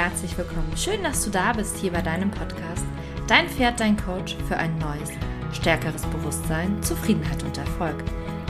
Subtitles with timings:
[0.00, 0.72] herzlich willkommen.
[0.78, 2.86] Schön, dass du da bist hier bei deinem Podcast.
[3.26, 5.10] Dein Pferd, dein Coach für ein neues,
[5.52, 7.96] stärkeres Bewusstsein, Zufriedenheit und Erfolg.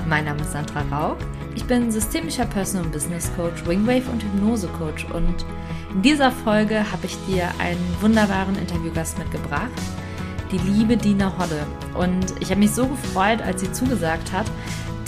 [0.06, 1.16] Mein Name ist Sandra Rauch.
[1.56, 5.44] Ich bin systemischer Personal und Business Coach, Wingwave und Hypnose Coach und
[5.92, 9.72] in dieser Folge habe ich dir einen wunderbaren Interviewgast mitgebracht,
[10.52, 11.66] die liebe Dina Hodde.
[11.94, 14.46] Und ich habe mich so gefreut, als sie zugesagt hat,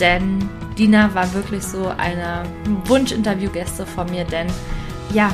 [0.00, 2.42] denn Dina war wirklich so eine
[2.86, 4.48] Wunsch-Interviewgäste von mir, denn
[5.14, 5.30] ja,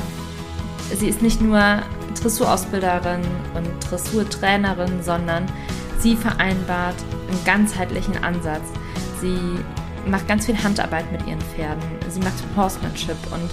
[0.95, 1.81] sie ist nicht nur
[2.21, 3.21] Dressurausbilderin
[3.55, 5.45] und Dressurtrainerin, sondern
[5.99, 6.95] sie vereinbart
[7.29, 8.63] einen ganzheitlichen Ansatz.
[9.21, 9.39] Sie
[10.09, 11.83] macht ganz viel Handarbeit mit ihren Pferden.
[12.09, 13.49] Sie macht Horsemanship und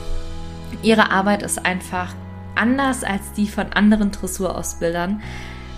[0.83, 2.15] ihre Arbeit ist einfach
[2.55, 5.23] anders als die von anderen Dressurausbildern.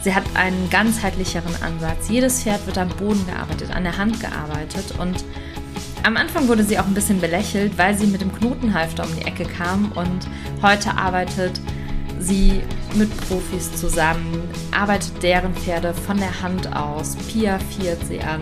[0.03, 2.09] Sie hat einen ganzheitlicheren Ansatz.
[2.09, 5.25] Jedes Pferd wird am Boden gearbeitet, an der Hand gearbeitet und
[6.05, 9.27] am Anfang wurde sie auch ein bisschen belächelt, weil sie mit dem Knotenhalfter um die
[9.27, 10.27] Ecke kam und
[10.63, 11.61] heute arbeitet
[12.19, 12.61] sie
[12.95, 18.41] mit Profis zusammen, arbeitet deren Pferde von der Hand aus, piafiert sie an,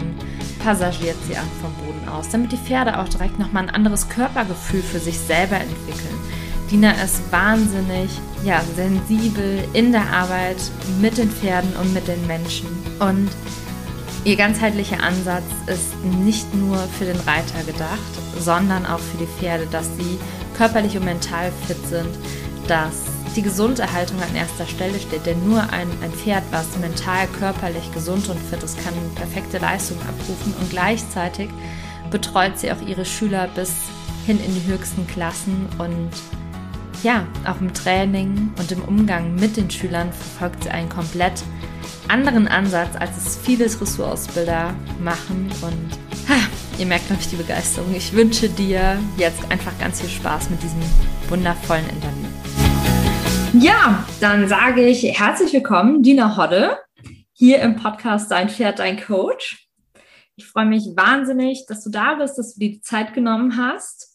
[0.62, 4.82] passagiert sie an vom Boden aus, damit die Pferde auch direkt nochmal ein anderes Körpergefühl
[4.82, 6.16] für sich selber entwickeln.
[6.70, 8.10] Dina ist wahnsinnig
[8.44, 10.56] ja, sensibel in der Arbeit
[11.00, 12.66] mit den Pferden und mit den Menschen.
[12.98, 13.28] Und
[14.27, 18.00] Ihr ganzheitlicher Ansatz ist nicht nur für den Reiter gedacht,
[18.36, 20.19] sondern auch für die Pferde, dass sie
[20.56, 22.10] körperlich und mental fit sind,
[22.66, 23.04] dass
[23.36, 25.27] die Gesunderhaltung an erster Stelle steht.
[25.27, 29.98] Denn nur ein, ein Pferd, was mental, körperlich gesund und fit ist, kann perfekte Leistung
[30.00, 31.48] abrufen und gleichzeitig
[32.10, 33.74] betreut sie auch ihre Schüler bis
[34.27, 36.10] hin in die höchsten Klassen und
[37.02, 41.42] ja, auch im Training und im Umgang mit den Schülern verfolgt sie einen komplett
[42.08, 45.50] anderen Ansatz, als es viele Dressurausbilder machen.
[45.62, 46.38] Und ha,
[46.78, 47.94] ihr merkt, glaube ich, die Begeisterung.
[47.94, 50.81] Ich wünsche dir jetzt einfach ganz viel Spaß mit diesem
[51.28, 52.28] wundervollen Interview.
[53.65, 56.78] Ja, dann sage ich herzlich willkommen, Dina Hodde,
[57.32, 59.69] hier im Podcast Dein Pferd, dein Coach.
[60.37, 64.06] Ich freue mich wahnsinnig, dass du da bist, dass du dir die Zeit genommen hast.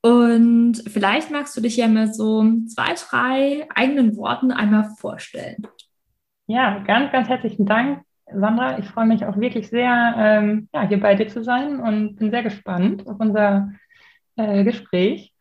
[0.00, 5.66] Und vielleicht magst du dich ja mit so zwei, drei eigenen Worten einmal vorstellen.
[6.46, 8.78] Ja, ganz, ganz herzlichen Dank, Sandra.
[8.78, 12.30] Ich freue mich auch wirklich sehr, ähm, ja, hier bei dir zu sein und bin
[12.30, 13.72] sehr gespannt auf unser
[14.36, 15.32] äh, Gespräch.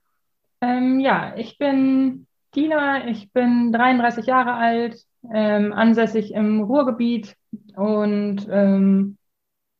[0.59, 2.25] Ähm, ja, ich bin
[2.55, 4.97] Dina, ich bin 33 Jahre alt,
[5.31, 7.35] ähm, ansässig im Ruhrgebiet
[7.75, 9.17] und ähm,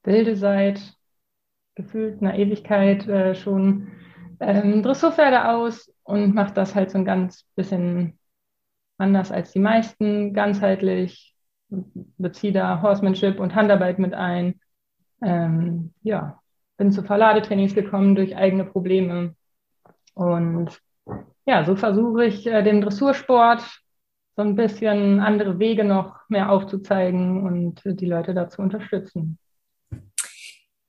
[0.03, 0.93] bilde seit
[1.75, 3.91] gefühlt einer Ewigkeit äh, schon
[4.39, 8.19] ähm, Dressurpferde aus und mache das halt so ein ganz bisschen
[8.97, 11.35] anders als die meisten, ganzheitlich,
[11.69, 14.59] beziehe da Horsemanship und Handarbeit mit ein.
[15.21, 16.41] Ähm, ja,
[16.77, 19.35] bin zu Verladetrainings gekommen durch eigene Probleme.
[20.13, 20.79] Und
[21.45, 23.61] ja, so versuche ich äh, dem Dressursport
[24.35, 29.39] so ein bisschen andere Wege noch mehr aufzuzeigen und die Leute dazu unterstützen.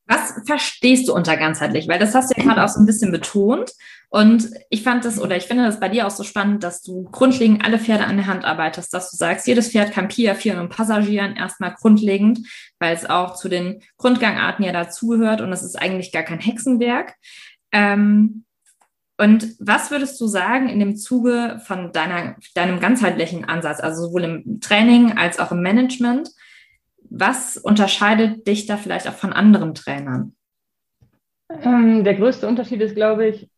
[0.09, 1.87] Was verstehst du unter ganzheitlich?
[1.87, 3.73] Weil das hast du ja gerade auch so ein bisschen betont.
[4.11, 7.05] Und ich fand das, oder ich finde das bei dir auch so spannend, dass du
[7.11, 10.71] grundlegend alle Pferde an der Hand arbeitest, dass du sagst, jedes Pferd kann piafieren und
[10.71, 12.41] passagieren, erstmal grundlegend,
[12.79, 17.15] weil es auch zu den Grundgangarten ja dazugehört und es ist eigentlich gar kein Hexenwerk.
[17.71, 18.45] Ähm,
[19.19, 24.25] und was würdest du sagen in dem Zuge von deiner, deinem ganzheitlichen Ansatz, also sowohl
[24.25, 26.31] im Training als auch im Management?
[27.11, 30.35] Was unterscheidet dich da vielleicht auch von anderen Trainern?
[31.49, 33.51] Ähm, der größte Unterschied ist, glaube ich,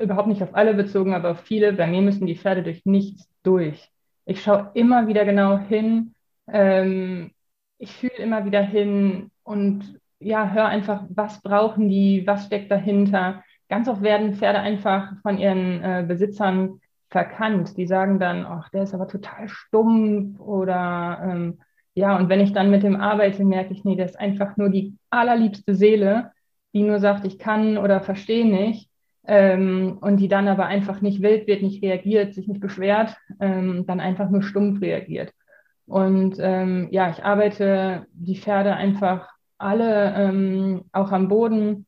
[0.00, 1.72] überhaupt nicht auf alle bezogen, aber auf viele.
[1.72, 3.90] Bei mir müssen die Pferde durch nichts durch.
[4.24, 6.14] Ich schaue immer wieder genau hin.
[6.46, 7.32] Ähm,
[7.78, 13.42] ich fühle immer wieder hin und ja, höre einfach, was brauchen die, was steckt dahinter.
[13.68, 16.80] Ganz oft werden Pferde einfach von ihren äh, Besitzern
[17.10, 17.76] verkannt.
[17.76, 21.58] Die sagen dann, ach, der ist aber total stumpf oder ähm,
[21.94, 24.70] ja, und wenn ich dann mit dem arbeite, merke ich, nee, das ist einfach nur
[24.70, 26.32] die allerliebste Seele,
[26.72, 28.88] die nur sagt, ich kann oder verstehe nicht.
[29.24, 33.86] Ähm, und die dann aber einfach nicht wild wird, nicht reagiert, sich nicht beschwert, ähm,
[33.86, 35.32] dann einfach nur stumpf reagiert.
[35.86, 39.28] Und ähm, ja, ich arbeite die Pferde einfach
[39.58, 41.86] alle ähm, auch am Boden.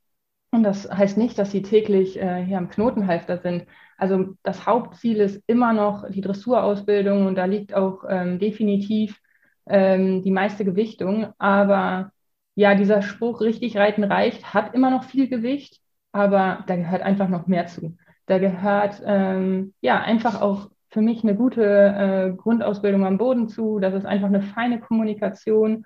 [0.53, 3.67] Und das heißt nicht, dass sie täglich äh, hier am Knotenhalfter sind.
[3.99, 9.21] Also das Hauptziel ist immer noch die Dressurausbildung und da liegt auch ähm, definitiv
[9.67, 11.33] ähm, die meiste Gewichtung.
[11.39, 12.13] Aber
[12.55, 15.81] ja, dieser Spruch, richtig reiten reicht, hat immer noch viel Gewicht,
[16.13, 17.97] aber da gehört einfach noch mehr zu.
[18.27, 23.81] Da gehört ähm, ja einfach auch für mich eine gute äh, Grundausbildung am Boden zu.
[23.81, 25.85] Das ist einfach eine feine Kommunikation.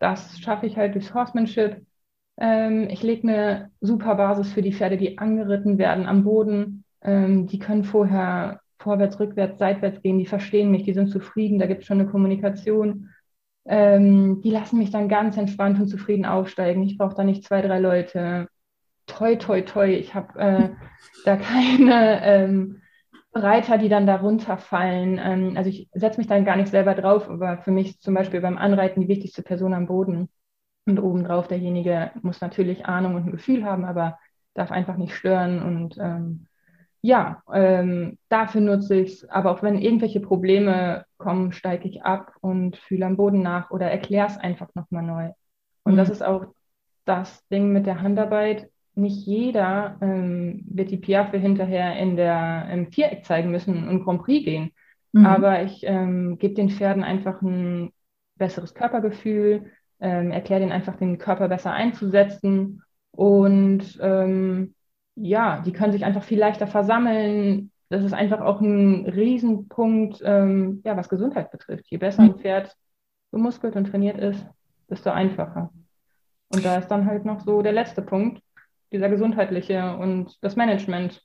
[0.00, 1.86] Das schaffe ich halt durchs Horsemanship.
[2.36, 6.84] Ähm, ich lege eine super Basis für die Pferde, die angeritten werden am Boden.
[7.02, 11.66] Ähm, die können vorher vorwärts, rückwärts, seitwärts gehen, die verstehen mich, die sind zufrieden, da
[11.66, 13.10] gibt es schon eine Kommunikation.
[13.68, 16.82] Ähm, die lassen mich dann ganz entspannt und zufrieden aufsteigen.
[16.82, 18.48] Ich brauche da nicht zwei, drei Leute.
[19.06, 19.92] Toi, toi, toi.
[19.92, 20.70] Ich habe äh,
[21.24, 22.82] da keine ähm,
[23.34, 25.20] Reiter, die dann da runterfallen.
[25.22, 28.40] Ähm, also ich setze mich dann gar nicht selber drauf, aber für mich zum Beispiel
[28.40, 30.28] beim Anreiten die wichtigste Person am Boden.
[30.86, 34.18] Und obendrauf derjenige muss natürlich Ahnung und ein Gefühl haben, aber
[34.54, 35.62] darf einfach nicht stören.
[35.62, 36.47] Und ähm,
[37.00, 39.28] ja, ähm, dafür nutze ich es.
[39.28, 43.90] Aber auch wenn irgendwelche Probleme kommen, steige ich ab und fühle am Boden nach oder
[43.90, 45.30] erkläre es einfach nochmal neu.
[45.84, 45.96] Und mhm.
[45.96, 46.46] das ist auch
[47.04, 48.68] das Ding mit der Handarbeit.
[48.94, 54.22] Nicht jeder ähm, wird die Piaffe hinterher in der, im Viereck zeigen müssen und Grand
[54.22, 54.72] Prix gehen.
[55.12, 55.24] Mhm.
[55.24, 57.92] Aber ich ähm, gebe den Pferden einfach ein
[58.36, 64.74] besseres Körpergefühl, ähm, erkläre denen einfach den Körper besser einzusetzen und ähm,
[65.20, 67.70] ja, die können sich einfach viel leichter versammeln.
[67.88, 71.86] Das ist einfach auch ein Riesenpunkt, ähm, ja, was Gesundheit betrifft.
[71.88, 72.38] Je besser ein mhm.
[72.38, 72.76] Pferd
[73.30, 74.44] bemuskelt und trainiert ist,
[74.88, 75.70] desto einfacher.
[76.50, 78.42] Und da ist dann halt noch so der letzte Punkt,
[78.92, 81.22] dieser gesundheitliche und das Management.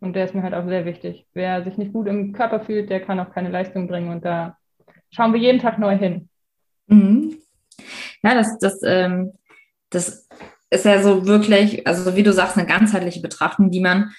[0.00, 1.26] Und der ist mir halt auch sehr wichtig.
[1.32, 4.10] Wer sich nicht gut im Körper fühlt, der kann auch keine Leistung bringen.
[4.10, 4.56] Und da
[5.10, 6.28] schauen wir jeden Tag neu hin.
[6.86, 7.36] Mhm.
[8.22, 9.32] Ja, das, das, ähm,
[9.90, 10.28] das
[10.70, 14.12] ist ja so wirklich, also wie du sagst, eine ganzheitliche Betrachtung, die man,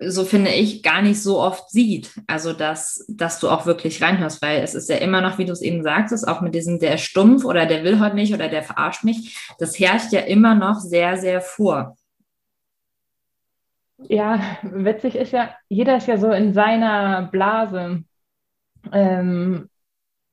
[0.00, 2.12] so finde ich, gar nicht so oft sieht.
[2.26, 5.52] Also, dass, dass du auch wirklich reinhörst, weil es ist ja immer noch, wie du
[5.52, 8.62] es eben sagtest, auch mit diesem, der stumpf oder der will heute nicht oder der
[8.62, 11.96] verarscht mich, das herrscht ja immer noch sehr, sehr vor.
[14.08, 18.04] Ja, witzig ist ja, jeder ist ja so in seiner Blase.
[18.92, 19.68] Ähm,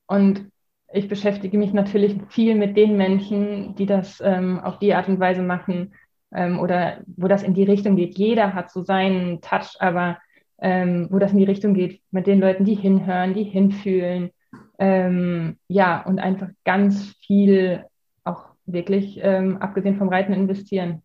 [0.07, 0.51] und
[0.93, 5.19] ich beschäftige mich natürlich viel mit den Menschen, die das ähm, auf die Art und
[5.19, 5.93] Weise machen
[6.33, 8.17] ähm, oder wo das in die Richtung geht.
[8.17, 10.17] Jeder hat so seinen Touch, aber
[10.59, 14.31] ähm, wo das in die Richtung geht, mit den Leuten, die hinhören, die hinfühlen.
[14.79, 17.85] Ähm, ja, und einfach ganz viel
[18.23, 21.03] auch wirklich, ähm, abgesehen vom Reiten, investieren.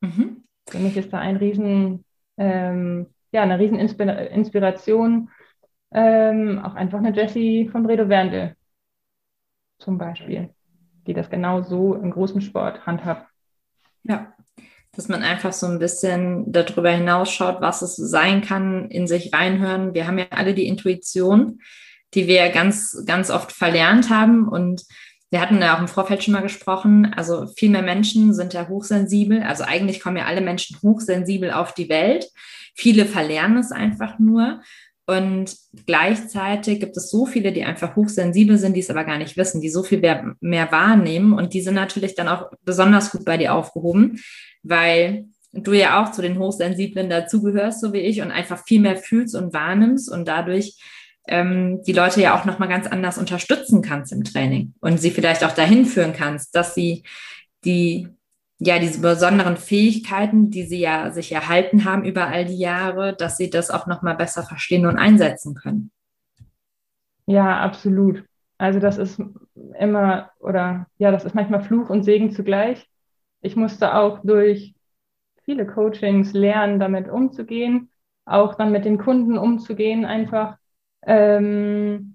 [0.00, 0.44] Mhm.
[0.68, 2.04] Für mich ist da ein riesen,
[2.36, 5.30] ähm, ja, eine riesen Inspiration,
[5.94, 8.56] auch einfach eine Jessie von Bredo Werndl
[9.82, 10.50] zum Beispiel,
[11.06, 13.28] die das genau so im großen Sport handhabt.
[14.04, 14.32] Ja,
[14.94, 19.94] dass man einfach so ein bisschen darüber hinausschaut, was es sein kann, in sich reinhören.
[19.94, 21.60] Wir haben ja alle die Intuition,
[22.14, 24.84] die wir ganz, ganz oft verlernt haben und
[25.30, 28.68] wir hatten ja auch im Vorfeld schon mal gesprochen, also viel mehr Menschen sind ja
[28.68, 29.42] hochsensibel.
[29.42, 32.26] Also eigentlich kommen ja alle Menschen hochsensibel auf die Welt.
[32.74, 34.60] Viele verlernen es einfach nur.
[35.06, 35.56] Und
[35.86, 39.60] gleichzeitig gibt es so viele, die einfach hochsensibel sind, die es aber gar nicht wissen,
[39.60, 41.32] die so viel mehr, mehr wahrnehmen.
[41.32, 44.20] Und die sind natürlich dann auch besonders gut bei dir aufgehoben,
[44.62, 48.96] weil du ja auch zu den Hochsensiblen dazugehörst, so wie ich, und einfach viel mehr
[48.96, 50.76] fühlst und wahrnimmst und dadurch
[51.28, 55.44] ähm, die Leute ja auch nochmal ganz anders unterstützen kannst im Training und sie vielleicht
[55.44, 57.04] auch dahin führen kannst, dass sie
[57.64, 58.08] die
[58.64, 63.36] ja, diese besonderen Fähigkeiten, die sie ja sich erhalten haben über all die Jahre, dass
[63.36, 65.90] sie das auch nochmal besser verstehen und einsetzen können.
[67.26, 68.24] Ja, absolut.
[68.58, 69.20] Also das ist
[69.78, 72.88] immer, oder ja, das ist manchmal Fluch und Segen zugleich.
[73.40, 74.74] Ich musste auch durch
[75.44, 77.90] viele Coachings lernen, damit umzugehen,
[78.24, 80.56] auch dann mit den Kunden umzugehen, einfach.
[81.04, 82.11] Ähm,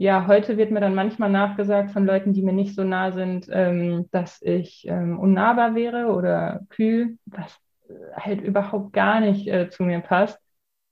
[0.00, 3.48] ja, heute wird mir dann manchmal nachgesagt von Leuten, die mir nicht so nah sind,
[3.52, 7.54] ähm, dass ich ähm, unnahbar wäre oder kühl, was
[7.90, 10.40] äh, halt überhaupt gar nicht äh, zu mir passt.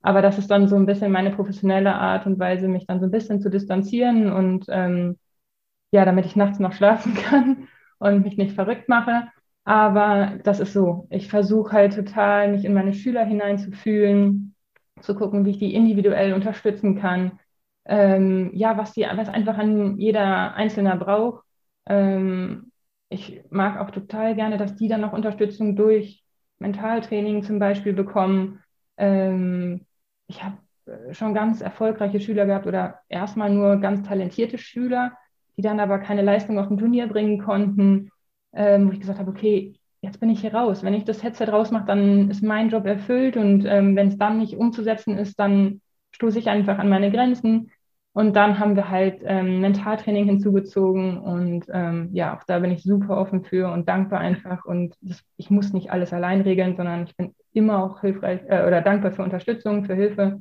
[0.03, 3.07] Aber das ist dann so ein bisschen meine professionelle Art und Weise, mich dann so
[3.07, 5.17] ein bisschen zu distanzieren und ähm,
[5.91, 9.29] ja, damit ich nachts noch schlafen kann und mich nicht verrückt mache.
[9.65, 11.07] Aber das ist so.
[11.09, 14.55] Ich versuche halt total, mich in meine Schüler hineinzufühlen,
[15.00, 17.38] zu gucken, wie ich die individuell unterstützen kann
[17.88, 21.45] ähm, ja, was, die, was einfach an jeder Einzelne braucht.
[21.87, 22.71] Ähm,
[23.09, 26.23] ich mag auch total gerne, dass die dann noch Unterstützung durch
[26.59, 28.62] Mentaltraining zum Beispiel bekommen.
[28.99, 29.87] Ähm,
[30.26, 35.12] ich habe äh, schon ganz erfolgreiche Schüler gehabt oder erstmal nur ganz talentierte Schüler,
[35.57, 38.11] die dann aber keine Leistung auf dem Turnier bringen konnten,
[38.52, 40.83] ähm, wo ich gesagt habe, okay, jetzt bin ich hier raus.
[40.83, 44.38] Wenn ich das Headset rausmache, dann ist mein Job erfüllt und ähm, wenn es dann
[44.38, 45.80] nicht umzusetzen ist, dann
[46.12, 47.71] stoße ich einfach an meine Grenzen.
[48.18, 52.82] Und dann haben wir halt ähm, Mentaltraining hinzugezogen und ähm, ja, auch da bin ich
[52.82, 54.64] super offen für und dankbar einfach.
[54.64, 58.66] Und das, ich muss nicht alles allein regeln, sondern ich bin immer auch hilfreich äh,
[58.66, 60.40] oder dankbar für Unterstützung, für Hilfe.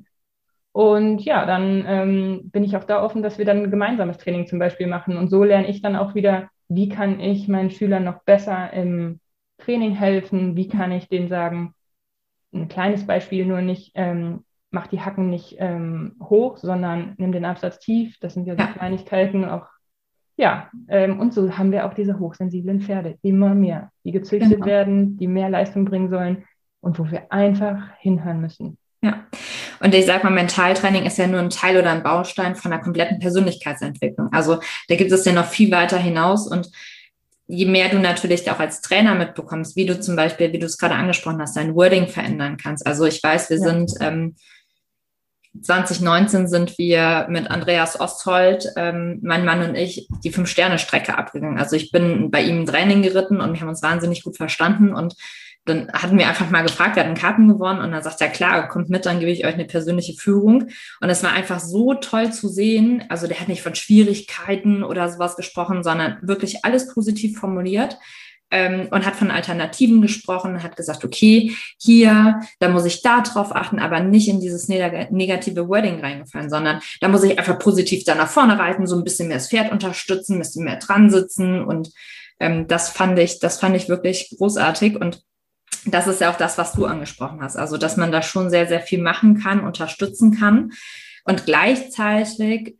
[0.71, 4.47] Und ja, dann ähm, bin ich auch da offen, dass wir dann ein gemeinsames Training
[4.47, 5.15] zum Beispiel machen.
[5.15, 9.19] Und so lerne ich dann auch wieder, wie kann ich meinen Schülern noch besser im
[9.59, 11.75] Training helfen, wie kann ich denen sagen,
[12.51, 17.45] ein kleines Beispiel nur nicht, ähm, mach die Hacken nicht ähm, hoch, sondern nimm den
[17.45, 18.17] Absatz tief.
[18.19, 18.67] Das sind ja so ja.
[18.67, 19.67] Kleinigkeiten, auch
[20.39, 24.65] ja, ähm, und so haben wir auch diese hochsensiblen Pferde, immer mehr, die gezüchtet genau.
[24.67, 26.45] werden, die mehr Leistung bringen sollen
[26.79, 28.77] und wo wir einfach hinhören müssen.
[29.01, 29.25] Ja,
[29.79, 32.79] und ich sage mal, Mentaltraining ist ja nur ein Teil oder ein Baustein von der
[32.79, 34.31] kompletten Persönlichkeitsentwicklung.
[34.31, 34.59] Also
[34.89, 36.69] da gibt es ja noch viel weiter hinaus und
[37.47, 40.77] je mehr du natürlich auch als Trainer mitbekommst, wie du zum Beispiel, wie du es
[40.77, 42.85] gerade angesprochen hast, dein Wording verändern kannst.
[42.85, 43.63] Also ich weiß, wir ja.
[43.63, 44.35] sind ähm,
[45.61, 51.57] 2019 sind wir mit Andreas Osthold, ähm, mein Mann und ich, die Fünf-Sterne-Strecke abgegangen.
[51.57, 54.93] Also ich bin bei ihm im Training geritten und wir haben uns wahnsinnig gut verstanden
[54.93, 55.15] und
[55.65, 58.67] dann hatten wir einfach mal gefragt, wir hatten Karten gewonnen und dann sagt er, klar,
[58.69, 60.69] kommt mit, dann gebe ich euch eine persönliche Führung.
[61.01, 63.03] Und es war einfach so toll zu sehen.
[63.09, 67.97] Also der hat nicht von Schwierigkeiten oder sowas gesprochen, sondern wirklich alles positiv formuliert
[68.51, 73.55] ähm, und hat von Alternativen gesprochen, hat gesagt, okay, hier, da muss ich da drauf
[73.55, 78.15] achten, aber nicht in dieses negative Wording reingefallen, sondern da muss ich einfach positiv da
[78.15, 81.63] nach vorne reiten, so ein bisschen mehr das Pferd unterstützen, ein bisschen mehr dran sitzen.
[81.63, 81.91] Und
[82.39, 84.99] ähm, das fand ich, das fand ich wirklich großartig.
[84.99, 85.23] Und
[85.85, 87.57] das ist ja auch das, was du angesprochen hast.
[87.57, 90.71] Also, dass man da schon sehr, sehr viel machen kann, unterstützen kann.
[91.23, 92.77] Und gleichzeitig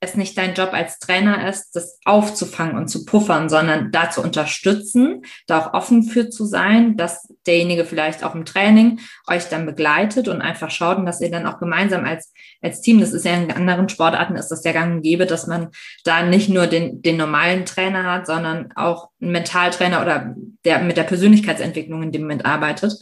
[0.00, 4.22] es nicht dein Job als Trainer ist, das aufzufangen und zu puffern, sondern da zu
[4.22, 9.66] unterstützen, da auch offen für zu sein, dass derjenige vielleicht auch im Training euch dann
[9.66, 13.34] begleitet und einfach schaut, dass ihr dann auch gemeinsam als, als Team, das ist ja
[13.34, 15.68] in anderen Sportarten, ist das ja gang und gäbe, dass man
[16.04, 20.96] da nicht nur den, den normalen Trainer hat, sondern auch einen Mentaltrainer oder der mit
[20.96, 22.94] der Persönlichkeitsentwicklung in dem Moment arbeitet.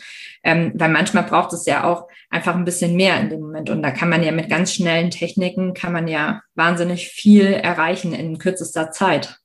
[0.47, 3.69] Ähm, weil manchmal braucht es ja auch einfach ein bisschen mehr in dem Moment.
[3.69, 8.12] Und da kann man ja mit ganz schnellen Techniken, kann man ja wahnsinnig viel erreichen
[8.12, 9.41] in kürzester Zeit.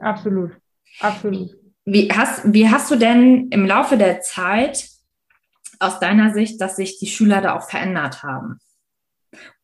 [0.00, 0.50] Absolut,
[0.98, 1.50] absolut.
[1.84, 4.88] Wie hast, wie hast du denn im Laufe der Zeit
[5.78, 8.58] aus deiner Sicht, dass sich die Schüler da auch verändert haben?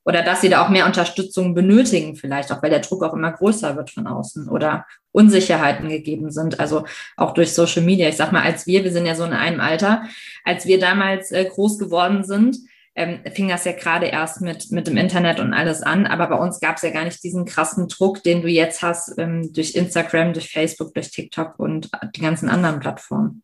[0.07, 3.33] Oder dass sie da auch mehr Unterstützung benötigen, vielleicht auch, weil der Druck auch immer
[3.33, 6.85] größer wird von außen oder Unsicherheiten gegeben sind, also
[7.17, 8.09] auch durch Social Media.
[8.09, 10.05] Ich sag mal, als wir, wir sind ja so in einem Alter,
[10.45, 12.57] als wir damals äh, groß geworden sind,
[12.95, 16.07] ähm, fing das ja gerade erst mit, mit dem Internet und alles an.
[16.07, 19.19] Aber bei uns gab es ja gar nicht diesen krassen Druck, den du jetzt hast
[19.19, 23.43] ähm, durch Instagram, durch Facebook, durch TikTok und die ganzen anderen Plattformen.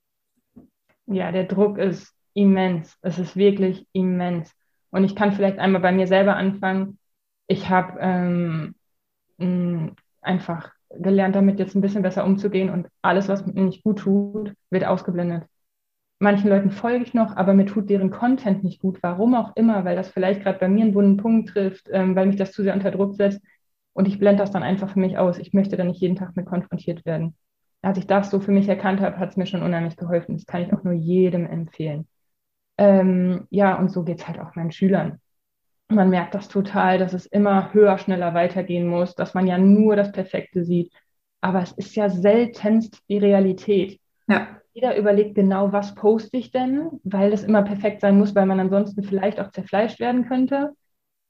[1.07, 2.97] Ja, der Druck ist immens.
[3.03, 4.51] Es ist wirklich immens.
[4.93, 6.99] Und ich kann vielleicht einmal bei mir selber anfangen.
[7.49, 8.75] Ich habe ähm,
[10.21, 14.55] einfach gelernt, damit jetzt ein bisschen besser umzugehen und alles, was mir nicht gut tut,
[14.71, 15.45] wird ausgeblendet.
[16.19, 19.03] Manchen Leuten folge ich noch, aber mir tut deren Content nicht gut.
[19.03, 22.27] Warum auch immer, weil das vielleicht gerade bei mir einen wunden Punkt trifft, ähm, weil
[22.27, 23.43] mich das zu sehr unter Druck setzt.
[23.93, 25.39] Und ich blende das dann einfach für mich aus.
[25.39, 27.35] Ich möchte da nicht jeden Tag mit konfrontiert werden.
[27.83, 30.35] Als ich das so für mich erkannt habe, hat es mir schon unheimlich geholfen.
[30.37, 32.07] Das kann ich auch nur jedem empfehlen.
[32.79, 35.21] Ähm, ja, und so geht es halt auch meinen Schülern.
[35.89, 39.95] Man merkt das total, dass es immer höher, schneller weitergehen muss, dass man ja nur
[39.97, 40.93] das Perfekte sieht.
[41.41, 44.01] Aber es ist ja seltenst die Realität.
[44.29, 44.49] Ja.
[44.75, 48.59] Jeder überlegt genau, was poste ich denn, weil das immer perfekt sein muss, weil man
[48.59, 50.73] ansonsten vielleicht auch zerfleischt werden könnte.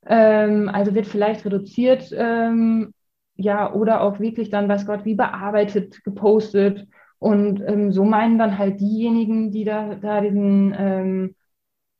[0.06, 2.92] Ähm, also wird vielleicht reduziert, ähm,
[3.34, 6.87] ja, oder auch wirklich dann, weiß Gott, wie bearbeitet, gepostet.
[7.23, 11.37] Und ähm, so meinen dann halt diejenigen, die da, da diesen ähm,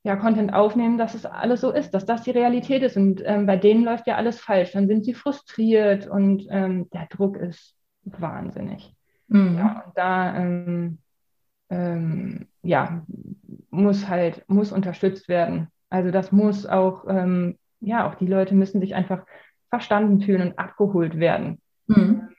[0.03, 2.97] ja, Content aufnehmen, dass es alles so ist, dass das die Realität ist.
[2.97, 4.73] Und ähm, bei denen läuft ja alles falsch.
[4.73, 8.97] Dann sind sie frustriert und ähm, der Druck ist wahnsinnig.
[9.29, 9.59] Mhm.
[9.59, 10.99] Ja, und da ähm,
[11.71, 13.07] ähm, ja,
[13.71, 15.69] muss halt, muss unterstützt werden.
[15.89, 17.05] Also das muss auch,
[17.81, 19.27] ja, auch die Leute müssen sich einfach
[19.69, 21.61] verstanden fühlen und abgeholt werden.
[21.87, 22.32] Mhm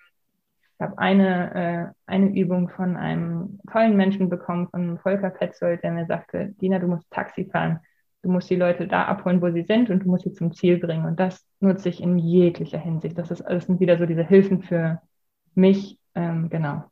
[0.80, 6.06] habe eine, äh, eine Übung von einem tollen Menschen bekommen, von Volker Petzold, der mir
[6.06, 7.80] sagte, Dina, du musst Taxi fahren.
[8.22, 10.78] Du musst die Leute da abholen, wo sie sind und du musst sie zum Ziel
[10.78, 11.06] bringen.
[11.06, 13.18] Und das nutze ich in jeglicher Hinsicht.
[13.18, 15.02] Das ist alles sind wieder so diese Hilfen für
[15.56, 16.86] mich, ähm, genau,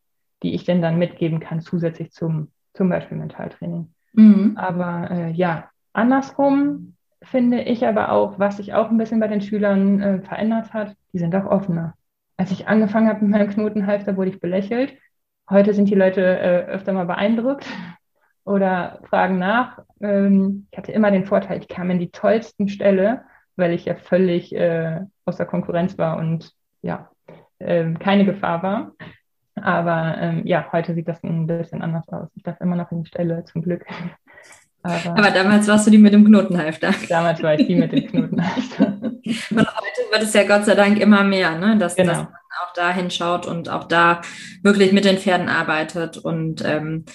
[0.43, 3.93] die ich denn dann mitgeben kann, zusätzlich zum, zum Beispiel Mentaltraining.
[4.13, 4.57] Mhm.
[4.57, 9.41] Aber äh, ja, andersrum finde ich aber auch, was sich auch ein bisschen bei den
[9.41, 11.93] Schülern äh, verändert hat, die sind auch offener
[12.41, 14.97] als ich angefangen habe mit meinem Knotenhalfter, wurde ich belächelt.
[15.47, 17.67] Heute sind die Leute äh, öfter mal beeindruckt
[18.45, 19.83] oder fragen nach.
[20.01, 23.21] Ähm, ich hatte immer den Vorteil, ich kam in die tollsten Stelle,
[23.57, 27.11] weil ich ja völlig äh, außer Konkurrenz war und ja,
[27.59, 28.93] äh, keine Gefahr war.
[29.53, 32.29] Aber ähm, ja, heute sieht das ein bisschen anders aus.
[32.33, 33.85] Ich darf immer noch in die Stelle, zum Glück.
[34.81, 36.91] Aber, Aber, damals warst du die mit dem Knotenhalfter.
[37.07, 38.90] Damals war ich die mit dem Knotenhalfter.
[39.51, 41.77] und heute wird es ja Gott sei Dank immer mehr, ne?
[41.77, 42.13] dass, genau.
[42.13, 44.21] dass man auch da hinschaut und auch da
[44.63, 46.17] wirklich mit den Pferden arbeitet.
[46.17, 47.05] Und ähm,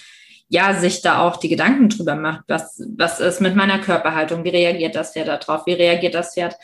[0.49, 4.51] ja, sich da auch die Gedanken drüber macht, was, was ist mit meiner Körperhaltung, wie
[4.51, 6.57] reagiert das Pferd darauf, wie reagiert das Pferd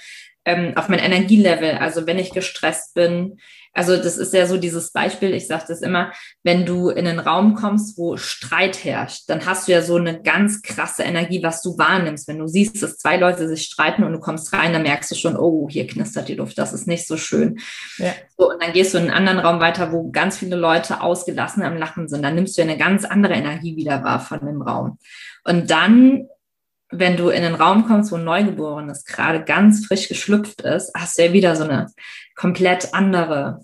[0.45, 3.39] ähm, auf mein Energielevel, also wenn ich gestresst bin,
[3.75, 6.13] also das ist ja so dieses Beispiel, ich sage das immer,
[6.43, 10.21] wenn du in einen Raum kommst, wo Streit herrscht, dann hast du ja so eine
[10.23, 12.29] ganz krasse Energie, was du wahrnimmst.
[12.29, 15.15] Wenn du siehst, dass zwei Leute sich streiten und du kommst rein, dann merkst du
[15.15, 17.61] schon, oh, hier knistert die Luft, das ist nicht so schön.
[17.97, 18.13] Ja.
[18.37, 21.63] So, und dann gehst du in einen anderen Raum weiter, wo ganz viele Leute ausgelassen
[21.63, 22.23] am Lachen sind.
[22.23, 24.99] Dann nimmst du eine ganz andere Energie wieder wahr von dem Raum.
[25.45, 26.29] Und dann
[26.93, 31.19] wenn du in einen Raum kommst, wo ein Neugeborenes gerade ganz frisch geschlüpft ist, hast
[31.19, 31.87] du ja wieder so eine
[32.37, 33.61] komplett andere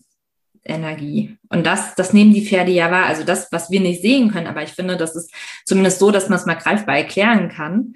[0.64, 1.36] Energie.
[1.50, 3.06] Und das, das nehmen die Pferde ja wahr.
[3.06, 5.32] Also das, was wir nicht sehen können, aber ich finde, das ist
[5.64, 7.94] zumindest so, dass man es mal greifbar erklären kann.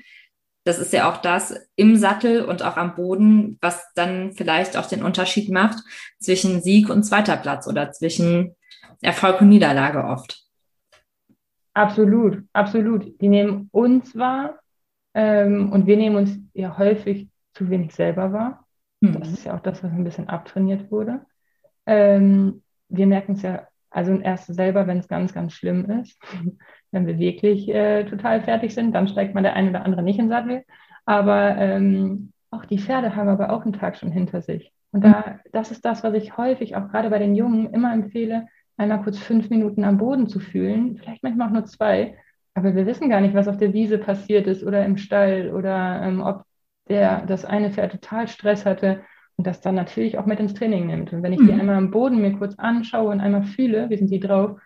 [0.64, 4.86] Das ist ja auch das im Sattel und auch am Boden, was dann vielleicht auch
[4.86, 5.78] den Unterschied macht
[6.20, 8.54] zwischen Sieg und zweiter Platz oder zwischen
[9.00, 10.44] Erfolg und Niederlage oft.
[11.74, 13.20] Absolut, absolut.
[13.20, 14.61] Die nehmen uns wahr
[15.14, 18.66] ähm, und wir nehmen uns ja häufig zu wenig selber wahr.
[19.00, 19.18] Mhm.
[19.18, 21.20] Das ist ja auch das, was ein bisschen abtrainiert wurde.
[21.86, 26.18] Ähm, wir merken es ja also erst selber, wenn es ganz, ganz schlimm ist.
[26.90, 30.18] wenn wir wirklich äh, total fertig sind, dann steigt man der eine oder andere nicht
[30.18, 30.64] in den Sattel.
[31.04, 34.72] Aber ähm, auch die Pferde haben aber auch einen Tag schon hinter sich.
[34.92, 38.46] Und da, das ist das, was ich häufig auch gerade bei den Jungen immer empfehle,
[38.76, 42.16] einmal kurz fünf Minuten am Boden zu fühlen, vielleicht manchmal auch nur zwei.
[42.54, 46.02] Aber wir wissen gar nicht, was auf der Wiese passiert ist oder im Stall oder
[46.02, 46.44] ähm, ob
[46.88, 49.02] der, das eine Pferd total Stress hatte
[49.36, 51.12] und das dann natürlich auch mit ins Training nimmt.
[51.12, 51.46] Und wenn ich mhm.
[51.46, 54.60] die einmal am Boden mir kurz anschaue und einmal fühle, wie sind die drauf,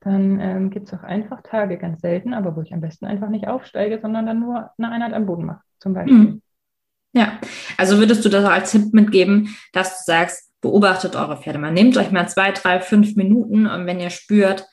[0.00, 3.28] dann ähm, gibt es auch einfach Tage, ganz selten, aber wo ich am besten einfach
[3.28, 6.18] nicht aufsteige, sondern dann nur eine Einheit am Boden mache, zum Beispiel.
[6.18, 6.42] Mhm.
[7.14, 7.38] Ja,
[7.76, 11.72] also würdest du das als Tipp mitgeben, dass du sagst, beobachtet eure Pferde mal.
[11.72, 14.66] Nehmt euch mal zwei, drei, fünf Minuten und wenn ihr spürt,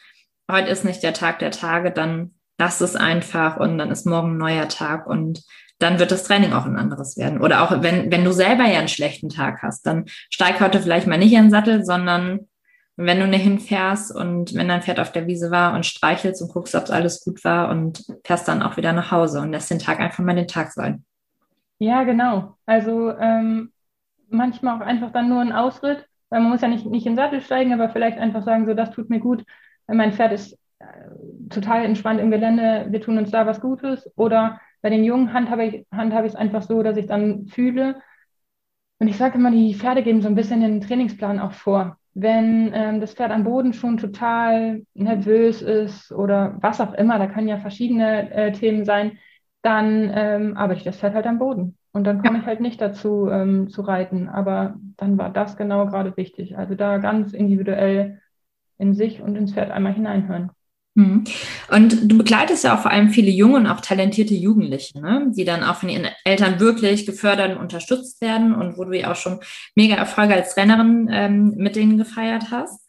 [0.49, 4.33] heute ist nicht der Tag der Tage, dann lasst es einfach und dann ist morgen
[4.33, 5.43] ein neuer Tag und
[5.79, 7.41] dann wird das Training auch ein anderes werden.
[7.41, 11.07] Oder auch wenn, wenn du selber ja einen schlechten Tag hast, dann steig heute vielleicht
[11.07, 12.41] mal nicht in den Sattel, sondern
[12.97, 16.51] wenn du nicht hinfährst und wenn dein Pferd auf der Wiese war und streichelst und
[16.51, 19.79] guckst, ob alles gut war und fährst dann auch wieder nach Hause und lässt den
[19.79, 21.05] Tag einfach mal den Tag sein.
[21.77, 22.57] Ja, genau.
[22.65, 23.71] Also ähm,
[24.29, 27.23] manchmal auch einfach dann nur ein Ausritt, weil man muss ja nicht, nicht in den
[27.23, 29.45] Sattel steigen, aber vielleicht einfach sagen, so, das tut mir gut.
[29.87, 30.57] Mein Pferd ist
[31.49, 34.09] total entspannt im Gelände, wir tun uns da was Gutes.
[34.15, 38.01] Oder bei den Jungen handhabe ich, es einfach so, dass ich dann fühle.
[38.99, 41.97] Und ich sage immer, die Pferde geben so ein bisschen den Trainingsplan auch vor.
[42.13, 47.27] Wenn ähm, das Pferd am Boden schon total nervös ist oder was auch immer, da
[47.27, 49.17] können ja verschiedene äh, Themen sein,
[49.61, 51.77] dann ähm, arbeite ich das Pferd halt am Boden.
[51.91, 54.27] Und dann komme ich halt nicht dazu ähm, zu reiten.
[54.27, 56.57] Aber dann war das genau gerade wichtig.
[56.57, 58.21] Also da ganz individuell
[58.77, 60.51] in sich und ins Pferd einmal hineinhören.
[60.95, 61.23] Mhm.
[61.69, 65.31] Und du begleitest ja auch vor allem viele junge und auch talentierte Jugendliche, ne?
[65.35, 69.11] die dann auch von ihren Eltern wirklich gefördert und unterstützt werden und wo du ja
[69.11, 69.39] auch schon
[69.75, 72.81] mega Erfolge als Trainerin ähm, mit denen gefeiert hast.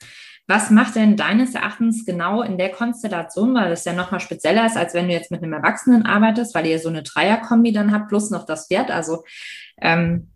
[0.46, 4.76] Was macht denn deines Erachtens genau in der Konstellation, weil das ja nochmal spezieller ist,
[4.76, 8.08] als wenn du jetzt mit einem Erwachsenen arbeitest, weil ihr so eine Dreierkombi dann habt,
[8.08, 8.90] plus noch das Pferd.
[8.90, 9.22] Also
[9.80, 10.32] ähm,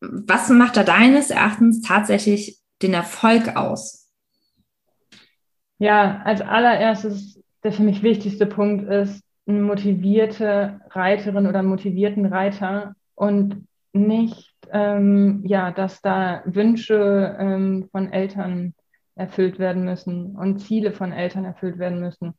[0.00, 4.07] was macht da deines Erachtens tatsächlich den Erfolg aus?
[5.78, 12.26] Ja, als allererstes, der für mich wichtigste Punkt ist, eine motivierte Reiterin oder einen motivierten
[12.26, 18.74] Reiter und nicht, ähm, ja, dass da Wünsche ähm, von Eltern
[19.14, 22.34] erfüllt werden müssen und Ziele von Eltern erfüllt werden müssen.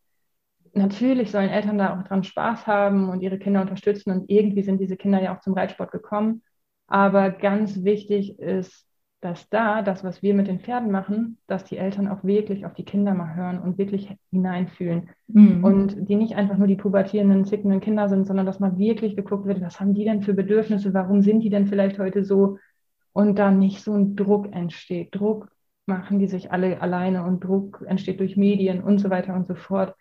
[0.74, 4.80] Natürlich sollen Eltern da auch dran Spaß haben und ihre Kinder unterstützen und irgendwie sind
[4.80, 6.44] diese Kinder ja auch zum Reitsport gekommen.
[6.88, 8.89] Aber ganz wichtig ist,
[9.22, 12.74] dass da das, was wir mit den Pferden machen, dass die Eltern auch wirklich auf
[12.74, 15.10] die Kinder mal hören und wirklich hineinfühlen.
[15.28, 15.64] Mhm.
[15.64, 19.46] Und die nicht einfach nur die pubertierenden, zickenden Kinder sind, sondern dass mal wirklich geguckt
[19.46, 22.58] wird, was haben die denn für Bedürfnisse, warum sind die denn vielleicht heute so?
[23.12, 25.14] Und da nicht so ein Druck entsteht.
[25.14, 25.50] Druck
[25.86, 29.56] machen die sich alle alleine und Druck entsteht durch Medien und so weiter und so
[29.56, 29.96] fort.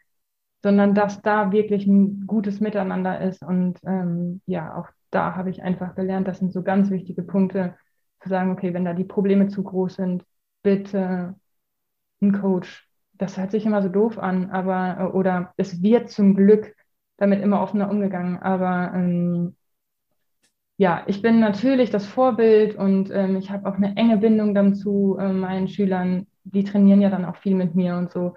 [0.62, 3.42] Sondern dass da wirklich ein gutes Miteinander ist.
[3.42, 7.74] Und ähm, ja, auch da habe ich einfach gelernt, das sind so ganz wichtige Punkte,
[8.20, 10.24] zu sagen, okay, wenn da die Probleme zu groß sind,
[10.62, 11.34] bitte
[12.22, 12.88] ein Coach.
[13.14, 16.74] Das hört sich immer so doof an, aber oder es wird zum Glück
[17.16, 18.38] damit immer offener umgegangen.
[18.38, 19.56] Aber ähm,
[20.76, 24.74] ja, ich bin natürlich das Vorbild und ähm, ich habe auch eine enge Bindung dann
[24.74, 26.26] zu äh, meinen Schülern.
[26.44, 28.34] Die trainieren ja dann auch viel mit mir und so.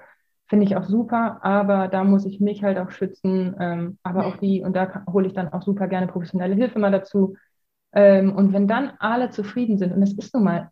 [0.47, 4.37] Finde ich auch super, aber da muss ich mich halt auch schützen, ähm, aber auch
[4.37, 7.37] die, und da hole ich dann auch super gerne professionelle Hilfe mal dazu,
[7.93, 10.71] ähm, und wenn dann alle zufrieden sind, und es ist nun mal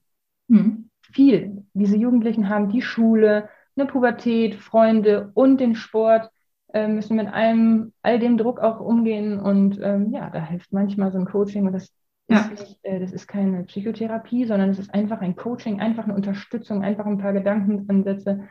[0.49, 6.29] hm, viel, diese Jugendlichen haben die Schule, eine Pubertät, Freunde und den Sport,
[6.73, 9.39] äh, müssen mit allem, all dem Druck auch umgehen.
[9.39, 11.65] Und ähm, ja, da hilft manchmal so ein Coaching.
[11.65, 11.91] Und das
[12.27, 12.39] ja.
[12.39, 16.15] ist, nicht, äh, das ist keine Psychotherapie, sondern es ist einfach ein Coaching, einfach eine
[16.15, 18.47] Unterstützung, einfach ein paar Gedankenansätze,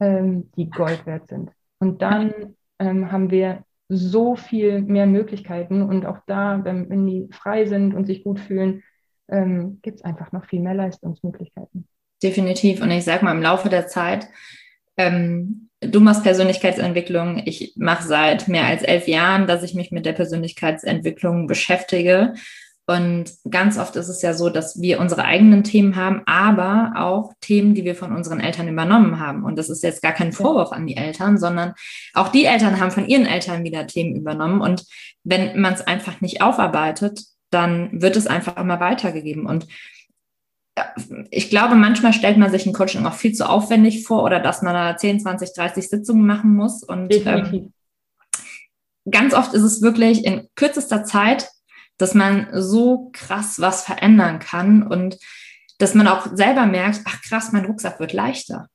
[0.00, 1.50] ähm, die Gold wert sind.
[1.78, 5.82] Und dann ähm, haben wir so viel mehr Möglichkeiten.
[5.82, 8.82] Und auch da, wenn, wenn die frei sind und sich gut fühlen,
[9.30, 11.86] ähm, gibt es einfach noch viel mehr Leistungsmöglichkeiten.
[12.22, 12.80] Definitiv.
[12.80, 14.28] Und ich sage mal, im Laufe der Zeit,
[14.96, 17.42] ähm, du machst Persönlichkeitsentwicklung.
[17.44, 22.34] Ich mache seit mehr als elf Jahren, dass ich mich mit der Persönlichkeitsentwicklung beschäftige.
[22.86, 27.32] Und ganz oft ist es ja so, dass wir unsere eigenen Themen haben, aber auch
[27.40, 29.44] Themen, die wir von unseren Eltern übernommen haben.
[29.44, 31.74] Und das ist jetzt gar kein Vorwurf an die Eltern, sondern
[32.12, 34.60] auch die Eltern haben von ihren Eltern wieder Themen übernommen.
[34.60, 34.84] Und
[35.22, 39.46] wenn man es einfach nicht aufarbeitet, dann wird es einfach immer weitergegeben.
[39.46, 39.68] Und
[41.30, 44.62] ich glaube, manchmal stellt man sich ein Coaching auch viel zu aufwendig vor oder dass
[44.62, 46.82] man da 10, 20, 30 Sitzungen machen muss.
[46.82, 47.72] Und ähm,
[49.08, 51.48] ganz oft ist es wirklich in kürzester Zeit
[52.02, 55.18] dass man so krass was verändern kann und
[55.78, 58.68] dass man auch selber merkt, ach krass, mein Rucksack wird leichter.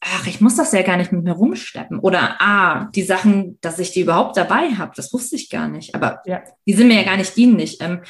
[0.00, 2.00] Ach, ich muss das ja gar nicht mit mir rumschleppen.
[2.00, 5.94] Oder ah, die Sachen, dass ich die überhaupt dabei habe, das wusste ich gar nicht.
[5.94, 6.42] Aber ja.
[6.66, 7.78] die sind mir ja gar nicht dienlich.
[7.80, 8.02] Ähm,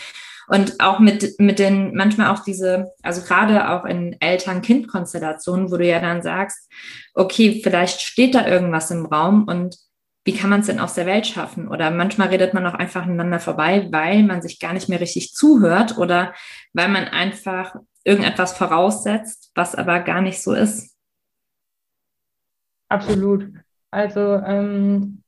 [0.49, 5.87] und auch mit, mit den, manchmal auch diese, also gerade auch in Eltern-Kind-Konstellationen, wo du
[5.87, 6.71] ja dann sagst,
[7.13, 9.77] okay, vielleicht steht da irgendwas im Raum und
[10.29, 11.69] wie kann man es denn aus der Welt schaffen?
[11.69, 15.33] Oder manchmal redet man auch einfach aneinander vorbei, weil man sich gar nicht mehr richtig
[15.33, 16.35] zuhört oder
[16.75, 20.95] weil man einfach irgendetwas voraussetzt, was aber gar nicht so ist.
[22.91, 23.51] Absolut.
[23.91, 25.23] Also ähm,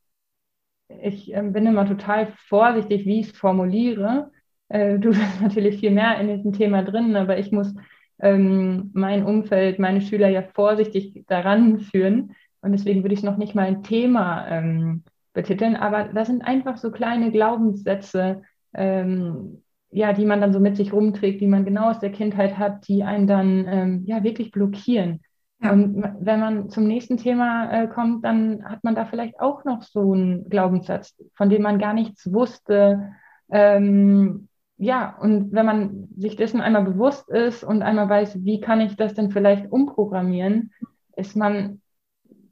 [1.03, 4.31] ich äh, bin immer total vorsichtig, wie ich es formuliere.
[4.69, 7.75] Äh, du bist natürlich viel mehr in diesem Thema drin, aber ich muss
[8.19, 13.37] ähm, mein Umfeld, meine Schüler ja vorsichtig daran führen, und deswegen würde ich es noch
[13.37, 18.43] nicht mal ein Thema ähm, betiteln, aber das sind einfach so kleine Glaubenssätze,
[18.75, 22.59] ähm, ja, die man dann so mit sich rumträgt, die man genau aus der Kindheit
[22.59, 25.21] hat, die einen dann ähm, ja wirklich blockieren.
[25.63, 25.73] Ja.
[25.73, 29.83] Und wenn man zum nächsten Thema äh, kommt, dann hat man da vielleicht auch noch
[29.83, 33.13] so einen Glaubenssatz, von dem man gar nichts wusste.
[33.51, 38.81] Ähm, ja, und wenn man sich dessen einmal bewusst ist und einmal weiß, wie kann
[38.81, 40.73] ich das denn vielleicht umprogrammieren,
[41.17, 41.83] ist man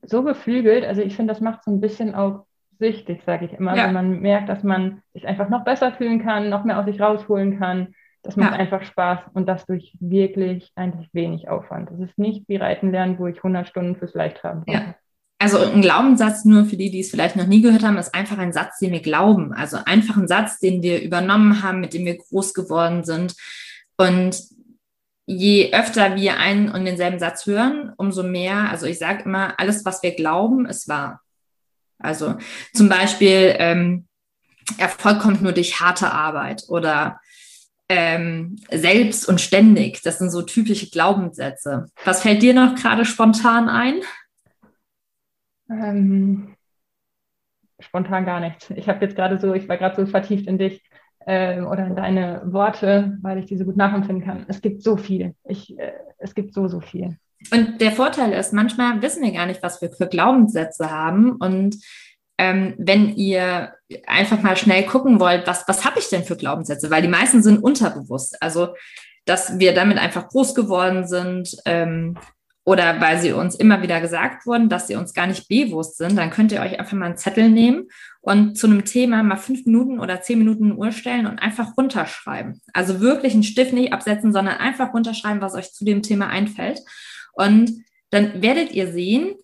[0.08, 0.84] so beflügelt.
[0.84, 2.46] Also ich finde, das macht so ein bisschen auch
[2.78, 3.86] süchtig, sage ich immer, ja.
[3.86, 7.00] wenn man merkt, dass man sich einfach noch besser fühlen kann, noch mehr aus sich
[7.00, 7.94] rausholen kann.
[8.22, 8.58] Das macht ja.
[8.58, 11.90] einfach Spaß und das durch wirklich eigentlich wenig Aufwand.
[11.90, 14.76] Das ist nicht wie Reiten lernen, wo ich 100 Stunden fürs Leichthaben brauche.
[14.76, 14.94] Ja.
[15.40, 18.38] Also ein Glaubenssatz, nur für die, die es vielleicht noch nie gehört haben, ist einfach
[18.38, 19.52] ein Satz, den wir glauben.
[19.52, 23.36] Also einfach ein Satz, den wir übernommen haben, mit dem wir groß geworden sind.
[23.96, 24.36] Und
[25.28, 29.84] je öfter wir einen und denselben Satz hören, umso mehr, also ich sage immer, alles,
[29.84, 31.20] was wir glauben, ist wahr.
[31.98, 32.36] Also
[32.72, 34.08] zum Beispiel, ähm,
[34.78, 37.20] Erfolg kommt nur durch harte Arbeit oder
[37.90, 40.02] ähm, selbst und ständig.
[40.02, 41.90] Das sind so typische Glaubenssätze.
[42.04, 44.00] Was fällt dir noch gerade spontan ein?
[45.70, 46.54] Ähm,
[47.80, 48.70] spontan gar nichts.
[48.70, 50.82] Ich habe jetzt gerade so, ich war gerade so vertieft in dich
[51.28, 54.46] äh, oder in deine Worte, weil ich diese gut nachempfinden kann.
[54.48, 55.34] Es gibt so viel.
[55.44, 57.18] Ich, äh, es gibt so, so viel.
[57.52, 61.32] Und der Vorteil ist, manchmal wissen wir gar nicht, was wir für Glaubenssätze haben.
[61.32, 61.76] Und
[62.38, 63.74] ähm, wenn ihr
[64.06, 66.90] einfach mal schnell gucken wollt, was, was habe ich denn für Glaubenssätze?
[66.90, 68.42] Weil die meisten sind unterbewusst.
[68.42, 68.74] Also,
[69.26, 72.16] dass wir damit einfach groß geworden sind, ähm,
[72.68, 76.18] oder weil sie uns immer wieder gesagt wurden, dass sie uns gar nicht bewusst sind,
[76.18, 77.88] dann könnt ihr euch einfach mal einen Zettel nehmen
[78.20, 82.60] und zu einem Thema mal fünf Minuten oder zehn Minuten Uhr stellen und einfach runterschreiben.
[82.74, 86.80] Also wirklich einen Stift nicht absetzen, sondern einfach runterschreiben, was euch zu dem Thema einfällt.
[87.32, 87.72] Und
[88.10, 89.36] dann werdet ihr sehen,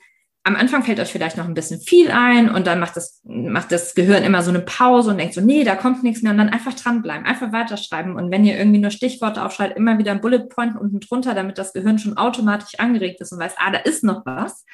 [0.47, 3.73] am Anfang fällt euch vielleicht noch ein bisschen viel ein und dann macht das, macht
[3.73, 6.39] das Gehirn immer so eine Pause und denkt so, nee, da kommt nichts mehr und
[6.39, 8.15] dann einfach dranbleiben, einfach weiterschreiben.
[8.15, 11.57] Und wenn ihr irgendwie nur Stichworte aufschreibt, immer wieder ein Bullet Point unten drunter, damit
[11.57, 14.67] das Gehirn schon automatisch angeregt ist und weiß, ah, da ist noch was.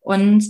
[0.00, 0.44] Und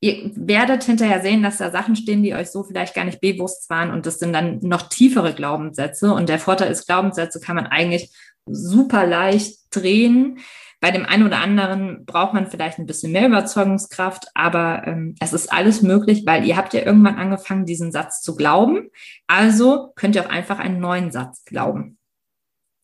[0.00, 3.70] ihr werdet hinterher sehen, dass da Sachen stehen, die euch so vielleicht gar nicht bewusst
[3.70, 6.12] waren und das sind dann noch tiefere Glaubenssätze.
[6.12, 8.10] Und der Vorteil ist, Glaubenssätze kann man eigentlich
[8.44, 10.40] super leicht drehen
[10.80, 15.32] bei dem einen oder anderen braucht man vielleicht ein bisschen mehr Überzeugungskraft, aber ähm, es
[15.32, 18.90] ist alles möglich, weil ihr habt ja irgendwann angefangen, diesen Satz zu glauben.
[19.26, 21.98] Also könnt ihr auch einfach einen neuen Satz glauben,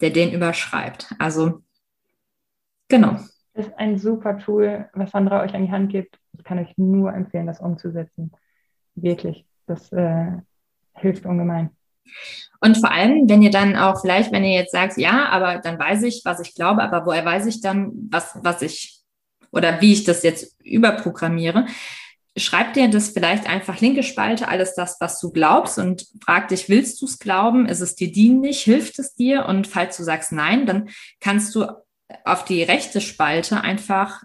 [0.00, 1.14] der den überschreibt.
[1.18, 1.62] Also
[2.88, 3.18] genau.
[3.54, 6.18] Das ist ein super Tool, was Sandra euch an die Hand gibt.
[6.32, 8.32] Ich kann euch nur empfehlen, das umzusetzen.
[8.94, 9.44] Wirklich.
[9.66, 10.32] Das äh,
[10.94, 11.70] hilft ungemein.
[12.60, 15.78] Und vor allem, wenn ihr dann auch vielleicht, wenn ihr jetzt sagt, ja, aber dann
[15.78, 19.00] weiß ich, was ich glaube, aber woher weiß ich dann, was, was ich
[19.50, 21.66] oder wie ich das jetzt überprogrammiere,
[22.36, 26.68] schreib dir das vielleicht einfach linke Spalte, alles das, was du glaubst und frag dich,
[26.68, 27.66] willst du es glauben?
[27.66, 28.62] Ist es dir dienlich?
[28.62, 29.46] Hilft es dir?
[29.46, 30.88] Und falls du sagst nein, dann
[31.20, 31.66] kannst du
[32.24, 34.22] auf die rechte Spalte einfach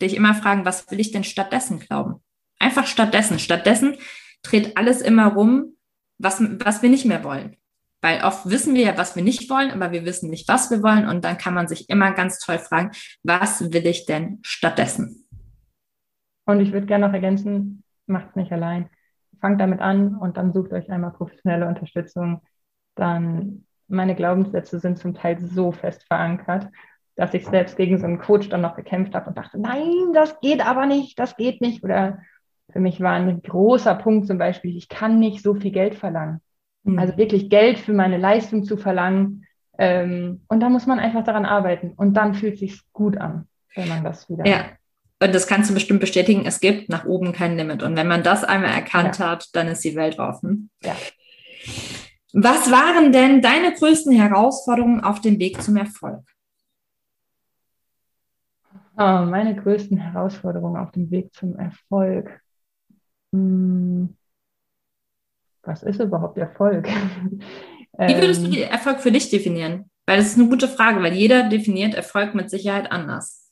[0.00, 2.22] dich immer fragen, was will ich denn stattdessen glauben?
[2.58, 3.38] Einfach stattdessen.
[3.38, 3.96] Stattdessen
[4.42, 5.73] dreht alles immer rum,
[6.18, 7.56] was, was wir nicht mehr wollen.
[8.02, 10.82] Weil oft wissen wir ja, was wir nicht wollen, aber wir wissen nicht, was wir
[10.82, 11.08] wollen.
[11.08, 12.90] Und dann kann man sich immer ganz toll fragen,
[13.22, 15.26] was will ich denn stattdessen?
[16.44, 18.90] Und ich würde gerne noch ergänzen, macht es nicht allein.
[19.40, 22.42] Fangt damit an und dann sucht euch einmal professionelle Unterstützung.
[22.94, 26.68] Dann meine Glaubenssätze sind zum Teil so fest verankert,
[27.16, 30.40] dass ich selbst gegen so einen Coach dann noch gekämpft habe und dachte, nein, das
[30.40, 31.82] geht aber nicht, das geht nicht.
[31.84, 32.18] Oder
[32.74, 36.40] für mich war ein großer Punkt zum Beispiel, ich kann nicht so viel Geld verlangen.
[36.82, 36.98] Mhm.
[36.98, 39.46] Also wirklich Geld für meine Leistung zu verlangen.
[39.78, 41.92] Ähm, und da muss man einfach daran arbeiten.
[41.92, 44.44] Und dann fühlt es sich gut an, wenn man das wieder.
[44.44, 44.64] Ja.
[45.22, 47.84] Und das kannst du bestimmt bestätigen, es gibt nach oben kein Limit.
[47.84, 49.30] Und wenn man das einmal erkannt ja.
[49.30, 50.68] hat, dann ist die Welt offen.
[50.82, 50.96] Ja.
[52.32, 56.24] Was waren denn deine größten Herausforderungen auf dem Weg zum Erfolg?
[58.96, 62.43] Oh, meine größten Herausforderungen auf dem Weg zum Erfolg.
[63.34, 64.16] Hm.
[65.64, 66.86] Was ist überhaupt Erfolg?
[67.98, 68.70] Wie würdest du ähm.
[68.70, 69.90] Erfolg für dich definieren?
[70.06, 73.50] Weil das ist eine gute Frage, weil jeder definiert Erfolg mit Sicherheit anders.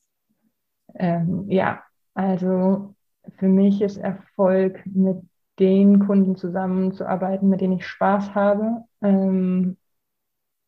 [0.95, 1.83] Ähm, ja,
[2.15, 2.95] also
[3.39, 5.17] für mich ist Erfolg mit
[5.59, 9.79] den Kunden zusammenzuarbeiten, mit denen ich Spaß habe, ähm,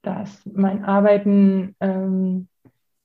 [0.02, 2.48] dass mein Arbeiten ähm,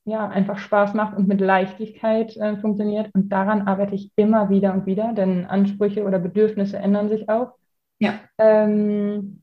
[0.04, 3.10] ja, einfach Spaß macht und mit Leichtigkeit äh, funktioniert.
[3.14, 7.52] Und daran arbeite ich immer wieder und wieder, denn Ansprüche oder Bedürfnisse ändern sich auch.
[7.98, 8.14] Ja.
[8.38, 9.42] Ähm,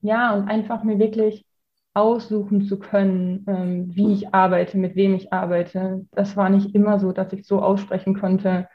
[0.00, 1.44] ja, und einfach mir wirklich
[1.94, 6.06] aussuchen zu können, ähm, wie ich arbeite, mit wem ich arbeite.
[6.12, 8.68] Das war nicht immer so, dass ich so aussprechen konnte,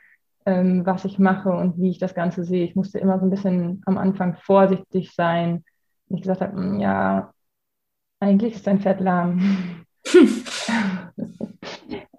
[0.45, 2.65] ähm, was ich mache und wie ich das Ganze sehe.
[2.65, 5.63] Ich musste immer so ein bisschen am Anfang vorsichtig sein.
[6.09, 7.31] Ich gesagt habe, hm, ja,
[8.19, 9.82] eigentlich ist dein Pferd lahm.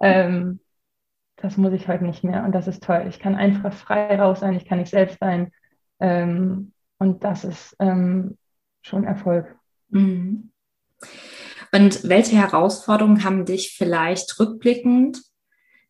[0.01, 0.59] ähm,
[1.37, 3.05] das muss ich heute nicht mehr und das ist toll.
[3.09, 5.51] Ich kann einfach frei raus sein, ich kann nicht selbst sein
[5.99, 8.37] ähm, und das ist ähm,
[8.81, 9.55] schon Erfolg.
[9.89, 10.51] Mhm.
[11.71, 15.21] Und welche Herausforderungen haben dich vielleicht rückblickend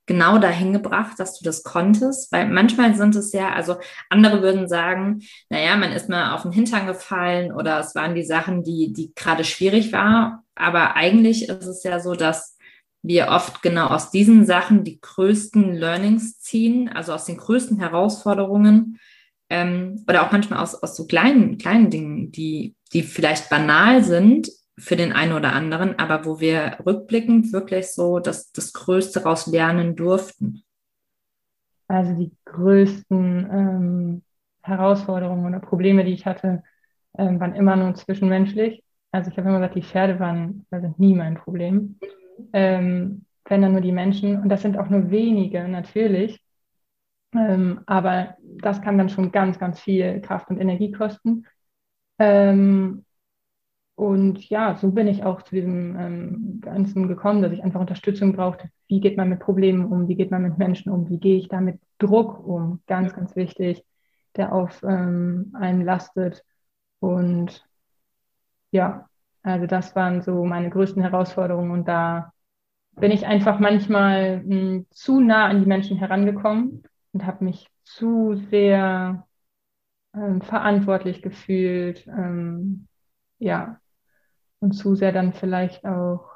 [0.07, 2.31] genau dahin gebracht, dass du das konntest?
[2.31, 3.77] Weil manchmal sind es ja, also
[4.09, 8.23] andere würden sagen, naja, man ist mal auf den Hintern gefallen oder es waren die
[8.23, 10.43] Sachen, die, die gerade schwierig war.
[10.55, 12.57] Aber eigentlich ist es ja so, dass
[13.01, 18.99] wir oft genau aus diesen Sachen die größten Learnings ziehen, also aus den größten Herausforderungen
[19.49, 24.49] ähm, oder auch manchmal aus, aus so kleinen, kleinen Dingen, die, die vielleicht banal sind
[24.77, 29.47] für den einen oder anderen, aber wo wir rückblickend wirklich so das, das Größte daraus
[29.47, 30.63] lernen durften.
[31.87, 34.23] Also die größten ähm,
[34.63, 36.63] Herausforderungen oder Probleme, die ich hatte,
[37.17, 38.83] ähm, waren immer nur zwischenmenschlich.
[39.15, 41.97] Also ich habe immer gesagt, die Pferde waren, sind nie mein Problem
[42.53, 44.41] ähm, wenn dann nur die Menschen.
[44.41, 46.41] Und das sind auch nur wenige, natürlich.
[47.33, 51.45] Ähm, aber das kann dann schon ganz, ganz viel Kraft und Energie kosten.
[52.17, 53.05] Ähm,
[53.95, 58.33] und ja, so bin ich auch zu diesem ähm, Ganzen gekommen, dass ich einfach Unterstützung
[58.33, 58.69] brauchte.
[58.87, 60.07] Wie geht man mit Problemen um?
[60.07, 61.09] Wie geht man mit Menschen um?
[61.09, 62.81] Wie gehe ich da mit Druck um?
[62.87, 63.85] Ganz, ganz wichtig,
[64.35, 66.43] der auf ähm, einen lastet.
[66.99, 67.65] Und
[68.75, 69.07] ja,
[69.41, 72.33] also das waren so meine größten Herausforderungen und da
[72.97, 76.83] bin ich einfach manchmal mh, hm, zu nah an die Menschen herangekommen
[77.13, 79.25] und habe mich zu sehr
[80.13, 82.87] ähm, verantwortlich gefühlt, ähm,
[83.39, 83.79] ja,
[84.59, 86.29] und zu sehr dann vielleicht auch,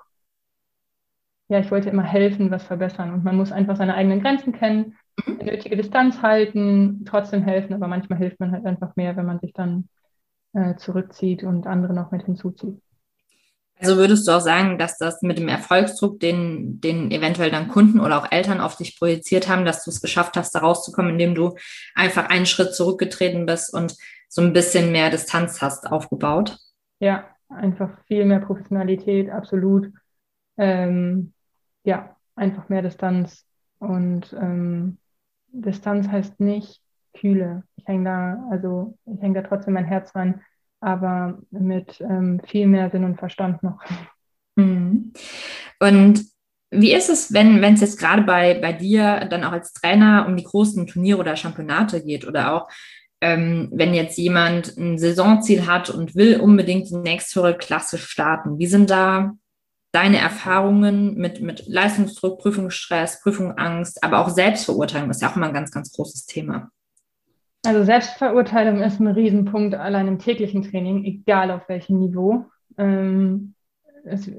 [1.50, 4.98] ja, ich wollte immer helfen, was verbessern und man muss einfach seine eigenen Grenzen kennen,
[5.26, 5.40] mhm.
[5.40, 9.40] eine nötige Distanz halten, trotzdem helfen, aber manchmal hilft man halt einfach mehr, wenn man
[9.40, 9.90] sich dann
[10.54, 12.82] äh, zurückzieht und andere noch mit hinzuzieht.
[13.82, 18.02] Also würdest du auch sagen, dass das mit dem Erfolgsdruck, den, den eventuell dann Kunden
[18.02, 21.34] oder auch Eltern auf dich projiziert haben, dass du es geschafft hast, da rauszukommen, indem
[21.34, 21.56] du
[21.96, 23.96] einfach einen Schritt zurückgetreten bist und
[24.28, 26.58] so ein bisschen mehr Distanz hast aufgebaut?
[27.00, 29.92] Ja, einfach viel mehr Professionalität, absolut.
[30.58, 31.34] Ähm,
[31.86, 33.46] ja, einfach mehr Distanz.
[33.80, 34.98] Und ähm,
[35.48, 36.82] Distanz heißt nicht
[37.14, 37.64] Kühle.
[37.78, 40.42] Ich hänge da, also ich hänge da trotzdem mein Herz rein
[40.82, 43.80] aber mit ähm, viel mehr Sinn und Verstand noch.
[44.56, 45.14] Mhm.
[45.80, 46.26] Und
[46.70, 50.36] wie ist es, wenn es jetzt gerade bei, bei dir dann auch als Trainer um
[50.36, 52.70] die großen Turniere oder Championate geht oder auch
[53.22, 58.60] ähm, wenn jetzt jemand ein Saisonziel hat und will unbedingt die nächsthöhere Klasse starten?
[58.60, 59.32] Wie sind da
[59.94, 65.54] deine Erfahrungen mit, mit Leistungsdruck, Prüfungsstress, Prüfungsangst, aber auch Selbstverurteilung ist ja auch immer ein
[65.54, 66.70] ganz, ganz großes Thema.
[67.66, 72.46] Also Selbstverurteilung ist ein Riesenpunkt allein im täglichen Training, egal auf welchem Niveau.
[72.78, 73.54] Ähm,
[74.06, 74.32] es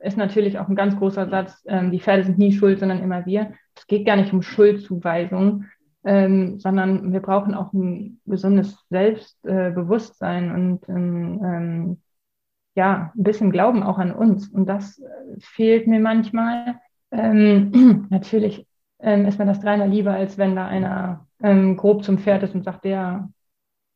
[0.00, 3.26] ist natürlich auch ein ganz großer Satz, ähm, die Pferde sind nie schuld, sondern immer
[3.26, 3.52] wir.
[3.74, 5.64] Es geht gar nicht um Schuldzuweisung,
[6.04, 12.00] ähm, sondern wir brauchen auch ein gesundes Selbstbewusstsein äh, und ähm,
[12.76, 14.48] ja, ein bisschen Glauben auch an uns.
[14.48, 15.02] Und das
[15.40, 16.76] fehlt mir manchmal.
[17.10, 18.66] Ähm, natürlich
[19.02, 22.54] ähm, ist mir das dreimal lieber, als wenn da einer ähm, grob zum Pferd ist
[22.54, 23.28] und sagt, der,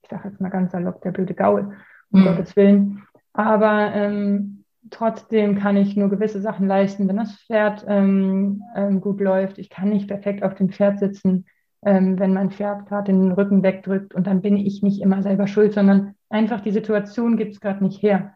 [0.03, 1.77] ich sage jetzt mal ganz salopp, der blöde Gaul,
[2.11, 2.25] um mhm.
[2.25, 3.03] Gottes Willen.
[3.33, 9.21] Aber ähm, trotzdem kann ich nur gewisse Sachen leisten, wenn das Pferd ähm, ähm, gut
[9.21, 9.59] läuft.
[9.59, 11.47] Ich kann nicht perfekt auf dem Pferd sitzen,
[11.85, 15.47] ähm, wenn mein Pferd gerade den Rücken wegdrückt und dann bin ich nicht immer selber
[15.47, 18.35] schuld, sondern einfach die Situation gibt es gerade nicht her.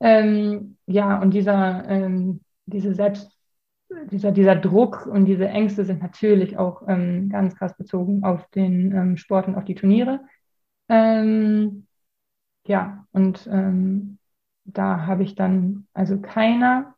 [0.00, 3.37] Ähm, ja, und dieser, ähm, diese Selbst,
[4.10, 8.92] dieser, dieser Druck und diese Ängste sind natürlich auch ähm, ganz krass bezogen auf den
[8.92, 10.20] ähm, Sport und auf die Turniere.
[10.88, 11.86] Ähm,
[12.66, 14.18] ja, und ähm,
[14.64, 16.94] da habe ich dann, also keiner,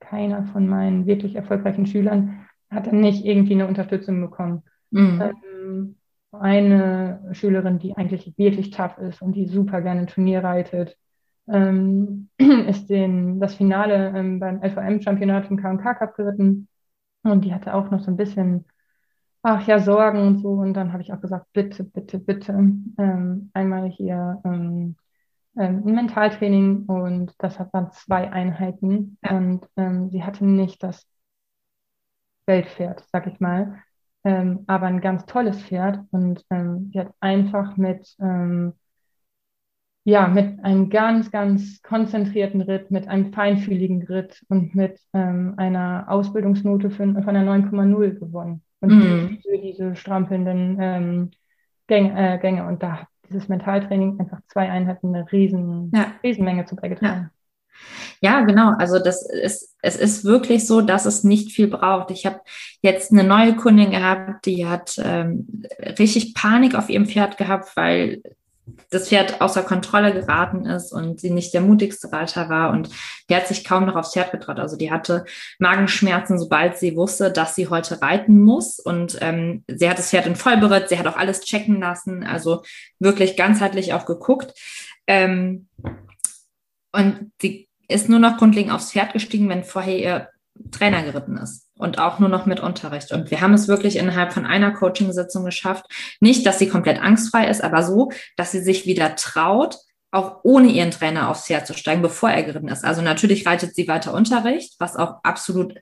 [0.00, 4.62] keiner von meinen wirklich erfolgreichen Schülern hat dann nicht irgendwie eine Unterstützung bekommen.
[4.90, 5.96] Mhm.
[6.32, 10.96] eine Schülerin, die eigentlich wirklich tough ist und die super gerne Turnier reitet,
[11.50, 16.68] ähm, ist den, das Finale ähm, beim LVM-Championat im K&K Cup geritten.
[17.22, 18.64] Und die hatte auch noch so ein bisschen,
[19.42, 20.50] ach ja, Sorgen und so.
[20.50, 24.96] Und dann habe ich auch gesagt, bitte, bitte, bitte, ähm, einmal hier ähm,
[25.56, 26.86] ähm, ein Mentaltraining.
[26.86, 29.18] Und das hat dann zwei Einheiten.
[29.22, 29.36] Ja.
[29.36, 31.06] Und ähm, sie hatte nicht das
[32.46, 33.82] Weltpferd, sag ich mal,
[34.24, 36.00] aber ein ganz tolles Pferd.
[36.10, 38.16] Und sie hat einfach mit
[40.08, 46.06] ja, mit einem ganz, ganz konzentrierten Ritt, mit einem feinfühligen Ritt und mit ähm, einer
[46.08, 48.62] Ausbildungsnote von, von einer 9,0 gewonnen.
[48.80, 49.38] Und mm.
[49.42, 51.30] für diese strampelnden ähm,
[51.88, 52.66] Gänge, äh, Gänge.
[52.66, 56.14] Und da hat dieses Mentaltraining einfach zwei Einheiten eine riesen, ja.
[56.22, 57.30] Riesenmenge zu beigetragen.
[58.22, 58.38] Ja.
[58.38, 58.44] ja.
[58.46, 58.72] genau.
[58.78, 62.10] Also das ist, es ist wirklich so, dass es nicht viel braucht.
[62.12, 62.40] Ich habe
[62.80, 65.64] jetzt eine neue Kundin gehabt, die hat ähm,
[65.98, 68.22] richtig Panik auf ihrem Pferd gehabt, weil
[68.90, 72.90] das Pferd außer Kontrolle geraten ist und sie nicht der mutigste Reiter war und
[73.28, 74.58] die hat sich kaum noch aufs Pferd getraut.
[74.58, 75.24] Also die hatte
[75.58, 80.26] Magenschmerzen, sobald sie wusste, dass sie heute reiten muss und ähm, sie hat das Pferd
[80.26, 82.62] in Vollberitt, sie hat auch alles checken lassen, also
[82.98, 84.54] wirklich ganzheitlich auch geguckt.
[85.06, 85.68] Ähm,
[86.92, 90.28] und sie ist nur noch grundlegend aufs Pferd gestiegen, wenn vorher ihr
[90.70, 93.12] Trainer geritten ist und auch nur noch mit Unterricht.
[93.12, 95.86] Und wir haben es wirklich innerhalb von einer Coaching-Sitzung geschafft.
[96.20, 99.78] Nicht, dass sie komplett angstfrei ist, aber so, dass sie sich wieder traut,
[100.10, 102.84] auch ohne ihren Trainer aufs Pferd zu steigen, bevor er geritten ist.
[102.84, 105.74] Also natürlich reitet sie weiter Unterricht, was auch absolut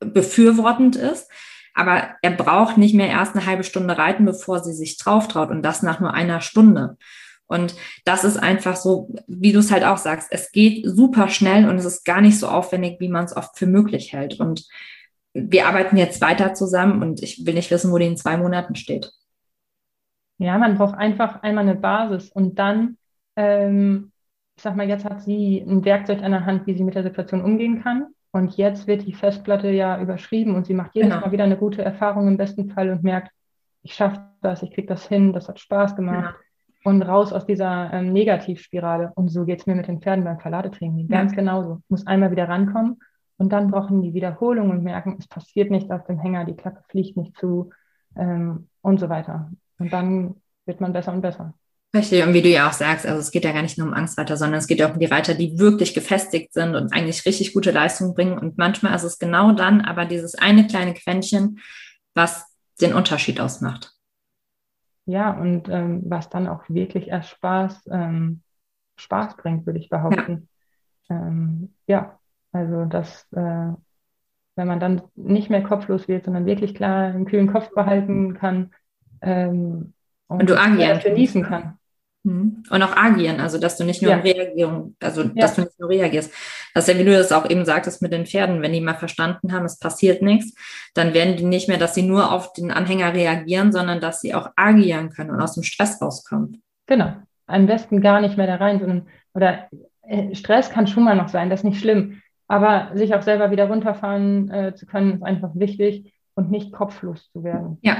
[0.00, 1.30] befürwortend ist.
[1.74, 5.50] Aber er braucht nicht mehr erst eine halbe Stunde reiten, bevor sie sich drauf traut
[5.50, 6.96] und das nach nur einer Stunde.
[7.46, 11.68] Und das ist einfach so, wie du es halt auch sagst, es geht super schnell
[11.68, 14.38] und es ist gar nicht so aufwendig, wie man es oft für möglich hält.
[14.38, 14.66] Und
[15.34, 18.74] wir arbeiten jetzt weiter zusammen und ich will nicht wissen, wo die in zwei Monaten
[18.74, 19.12] steht.
[20.38, 22.96] Ja, man braucht einfach einmal eine Basis und dann,
[23.36, 24.12] ähm,
[24.56, 27.02] ich sag mal, jetzt hat sie ein Werkzeug an der Hand, wie sie mit der
[27.02, 28.08] Situation umgehen kann.
[28.30, 31.22] Und jetzt wird die Festplatte ja überschrieben und sie macht jedes genau.
[31.22, 33.32] Mal wieder eine gute Erfahrung im besten Fall und merkt,
[33.82, 36.34] ich schaffe das, ich kriege das hin, das hat Spaß gemacht.
[36.34, 36.44] Genau.
[36.84, 39.12] Und raus aus dieser ähm, Negativspirale.
[39.16, 41.08] Und so geht es mir mit den Pferden beim Verladetraining.
[41.08, 41.36] Ganz ja.
[41.36, 41.80] genauso.
[41.84, 42.98] Ich muss einmal wieder rankommen
[43.38, 46.82] und dann brauchen die Wiederholung und merken, es passiert nichts auf dem Hänger, die Klappe
[46.88, 47.70] fliegt nicht zu
[48.16, 49.50] ähm, und so weiter.
[49.78, 50.34] Und dann
[50.66, 51.54] wird man besser und besser.
[51.94, 53.94] Richtig, und wie du ja auch sagst, also es geht ja gar nicht nur um
[53.94, 57.24] Angstreiter, sondern es geht ja auch um die Reiter, die wirklich gefestigt sind und eigentlich
[57.24, 58.38] richtig gute Leistungen bringen.
[58.38, 61.60] Und manchmal ist es genau dann aber dieses eine kleine Quäntchen,
[62.14, 62.44] was
[62.80, 63.92] den Unterschied ausmacht.
[65.06, 68.42] Ja, und ähm, was dann auch wirklich erst Spaß, ähm,
[68.96, 70.48] Spaß bringt, würde ich behaupten.
[71.08, 72.17] Ja, ähm, ja
[72.52, 73.72] also das, äh,
[74.56, 78.72] wenn man dann nicht mehr kopflos wird, sondern wirklich klar einen kühlen Kopf behalten kann
[79.20, 79.92] ähm,
[80.26, 81.78] und, und du agieren genießen kann.
[82.24, 82.64] Mhm.
[82.68, 84.18] Und auch agieren, also dass du nicht nur ja.
[84.18, 85.30] Reagierung, also ja.
[85.36, 86.32] dass du nicht nur reagierst.
[86.74, 88.94] Das ist ja, wie du das auch eben sagtest mit den Pferden, wenn die mal
[88.94, 90.54] verstanden haben, es passiert nichts,
[90.94, 94.34] dann werden die nicht mehr, dass sie nur auf den Anhänger reagieren, sondern dass sie
[94.34, 96.62] auch agieren können und aus dem Stress rauskommen.
[96.86, 97.12] Genau.
[97.46, 99.68] Am besten gar nicht mehr da rein, sondern oder
[100.02, 102.20] äh, Stress kann schon mal noch sein, das ist nicht schlimm.
[102.48, 107.30] Aber sich auch selber wieder runterfahren äh, zu können, ist einfach wichtig und nicht kopflos
[107.30, 107.78] zu werden.
[107.82, 107.96] Ja.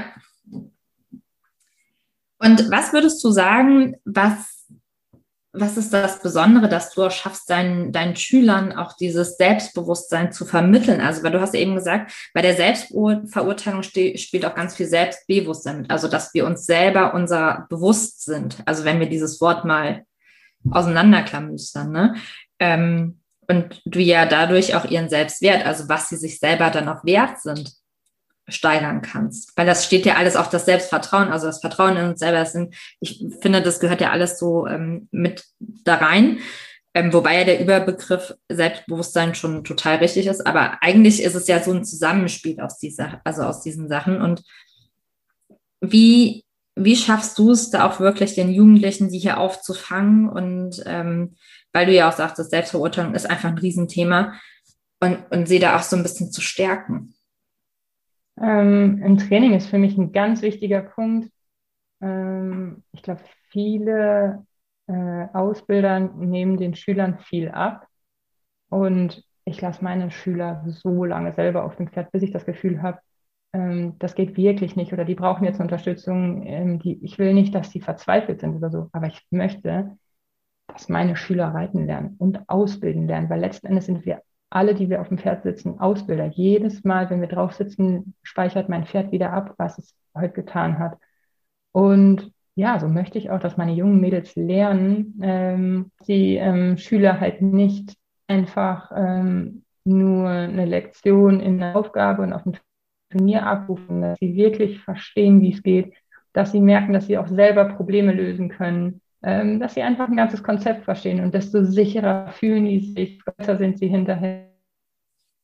[2.39, 4.59] Und was würdest du sagen, was
[5.51, 10.45] was ist das Besondere, dass du auch schaffst, deinen, deinen Schülern auch dieses Selbstbewusstsein zu
[10.45, 11.01] vermitteln?
[11.01, 15.91] Also, weil du hast eben gesagt, bei der Selbstverurteilung spielt auch ganz viel Selbstbewusstsein mit.
[15.91, 18.57] Also, dass wir uns selber unser bewusst sind.
[18.65, 20.03] Also, wenn wir dieses Wort mal
[20.69, 22.15] auseinanderklamüstern, ne?
[22.59, 23.18] Ähm,
[23.49, 27.41] und du ja dadurch auch ihren Selbstwert, also was sie sich selber dann auch wert
[27.41, 27.73] sind,
[28.47, 29.57] steigern kannst.
[29.57, 32.45] Weil das steht ja alles auf das Selbstvertrauen, also das Vertrauen in uns selber.
[32.45, 36.39] Sind, ich finde, das gehört ja alles so ähm, mit da rein.
[36.93, 40.45] Ähm, wobei ja der Überbegriff Selbstbewusstsein schon total richtig ist.
[40.45, 44.21] Aber eigentlich ist es ja so ein Zusammenspiel aus dieser, also aus diesen Sachen.
[44.21, 44.43] Und
[45.81, 46.45] wie,
[46.75, 50.29] wie schaffst du es da auch wirklich den Jugendlichen, die hier aufzufangen?
[50.29, 51.35] Und ähm,
[51.73, 54.33] weil du ja auch sagst, Selbstverurteilung ist einfach ein Riesenthema
[54.99, 57.13] und, und sie da auch so ein bisschen zu stärken.
[58.41, 61.31] Ähm, Im Training ist für mich ein ganz wichtiger Punkt.
[62.01, 64.45] Ähm, ich glaube, viele
[64.87, 67.87] äh, Ausbilder nehmen den Schülern viel ab.
[68.69, 72.81] Und ich lasse meine Schüler so lange selber auf dem Pferd, bis ich das Gefühl
[72.81, 72.99] habe,
[73.53, 76.45] ähm, das geht wirklich nicht oder die brauchen jetzt Unterstützung.
[76.45, 79.97] Ähm, die, ich will nicht, dass sie verzweifelt sind oder so, aber ich möchte,
[80.73, 84.89] dass meine Schüler reiten lernen und ausbilden lernen, weil letzten Endes sind wir alle, die
[84.89, 86.25] wir auf dem Pferd sitzen, Ausbilder.
[86.25, 90.79] Jedes Mal, wenn wir drauf sitzen, speichert mein Pferd wieder ab, was es heute getan
[90.79, 90.97] hat.
[91.71, 97.19] Und ja, so möchte ich auch, dass meine jungen Mädels lernen, ähm, die ähm, Schüler
[97.19, 97.95] halt nicht
[98.27, 102.53] einfach ähm, nur eine Lektion in einer Aufgabe und auf dem
[103.11, 105.93] Turnier abrufen, dass sie wirklich verstehen, wie es geht,
[106.33, 110.15] dass sie merken, dass sie auch selber Probleme lösen können, ähm, dass sie einfach ein
[110.15, 114.49] ganzes Konzept verstehen und desto sicherer fühlen sie sich, besser sind sie hinterher.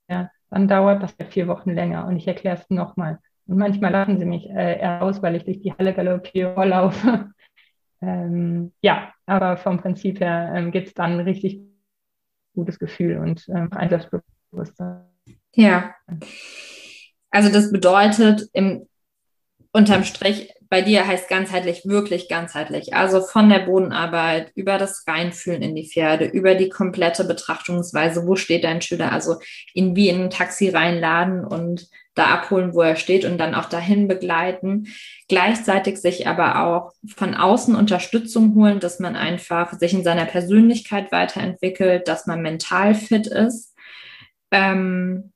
[0.09, 3.19] Ja, dann dauert das vier Wochen länger und ich erkläre es nochmal.
[3.47, 7.31] Und manchmal lachen sie mich äh, aus, weil ich durch die Halle galoppiere, laufe.
[8.01, 11.61] ähm, ja, aber vom Prinzip her ähm, gibt es dann ein richtig
[12.53, 15.05] gutes Gefühl und ähm, ein Selbstbewusstsein.
[15.53, 15.95] Ja.
[17.29, 18.87] Also das bedeutet im
[19.73, 22.93] unterm Strich bei dir heißt ganzheitlich wirklich ganzheitlich.
[22.93, 28.35] Also von der Bodenarbeit über das Reinfühlen in die Pferde, über die komplette Betrachtungsweise, wo
[28.35, 29.37] steht dein Schüler, also
[29.73, 33.65] ihn wie in ein Taxi reinladen und da abholen, wo er steht und dann auch
[33.65, 34.87] dahin begleiten.
[35.27, 41.11] Gleichzeitig sich aber auch von außen Unterstützung holen, dass man einfach sich in seiner Persönlichkeit
[41.11, 43.75] weiterentwickelt, dass man mental fit ist.
[44.51, 45.33] Ähm,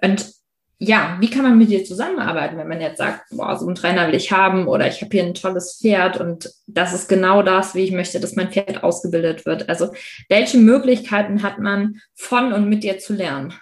[0.00, 0.37] und
[0.80, 4.06] ja, wie kann man mit dir zusammenarbeiten, wenn man jetzt sagt, boah, so einen Trainer
[4.06, 7.74] will ich haben oder ich habe hier ein tolles Pferd und das ist genau das,
[7.74, 9.68] wie ich möchte, dass mein Pferd ausgebildet wird.
[9.68, 9.92] Also
[10.28, 13.54] welche Möglichkeiten hat man von und mit dir zu lernen?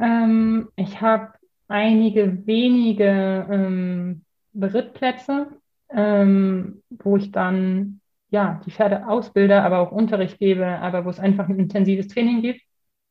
[0.00, 1.34] Ähm, ich habe
[1.68, 5.46] einige wenige ähm, Berittplätze,
[5.88, 8.00] ähm, wo ich dann
[8.30, 12.42] ja die Pferde ausbilde, aber auch Unterricht gebe, aber wo es einfach ein intensives Training
[12.42, 12.60] gibt.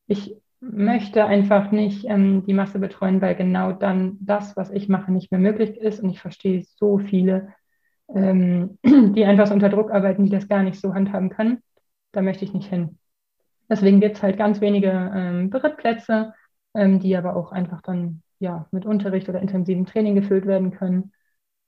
[0.08, 5.12] Ich möchte einfach nicht ähm, die Masse betreuen, weil genau dann das, was ich mache,
[5.12, 6.02] nicht mehr möglich ist.
[6.02, 7.54] Und ich verstehe so viele,
[8.14, 11.62] ähm, die einfach so unter Druck arbeiten, die das gar nicht so handhaben können.
[12.12, 12.98] Da möchte ich nicht hin.
[13.70, 16.34] Deswegen gibt es halt ganz wenige ähm, Berittplätze,
[16.74, 21.14] ähm, die aber auch einfach dann ja mit Unterricht oder intensivem Training gefüllt werden können.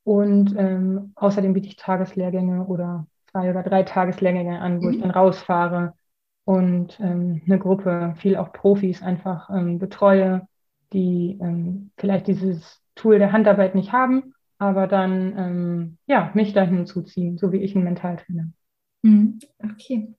[0.04, 4.94] Und ähm, außerdem biete ich Tageslehrgänge oder zwei oder drei Tageslehrgänge an, wo mhm.
[4.94, 5.94] ich dann rausfahre
[6.46, 10.48] und ähm, eine Gruppe, viel auch Profis einfach ähm, betreue,
[10.94, 16.78] die ähm, vielleicht dieses Tool der Handarbeit nicht haben, aber dann ähm, ja, mich dahin
[16.78, 18.52] hinzuziehen, so wie ich ein Mentaltrainer.
[19.04, 19.40] Mhm.
[19.64, 20.14] Okay.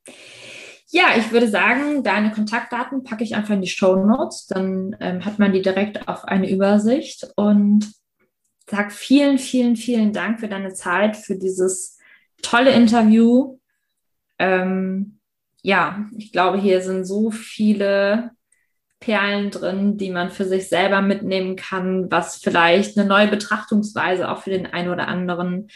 [0.88, 4.46] Ja, ich würde sagen, deine Kontaktdaten packe ich einfach in die Show Notes.
[4.46, 7.90] Dann ähm, hat man die direkt auf eine Übersicht und
[8.68, 11.98] sag vielen, vielen, vielen Dank für deine Zeit, für dieses
[12.42, 13.58] tolle Interview.
[14.38, 15.18] Ähm,
[15.62, 18.32] ja, ich glaube, hier sind so viele
[19.00, 24.42] Perlen drin, die man für sich selber mitnehmen kann, was vielleicht eine neue Betrachtungsweise auch
[24.42, 25.68] für den einen oder anderen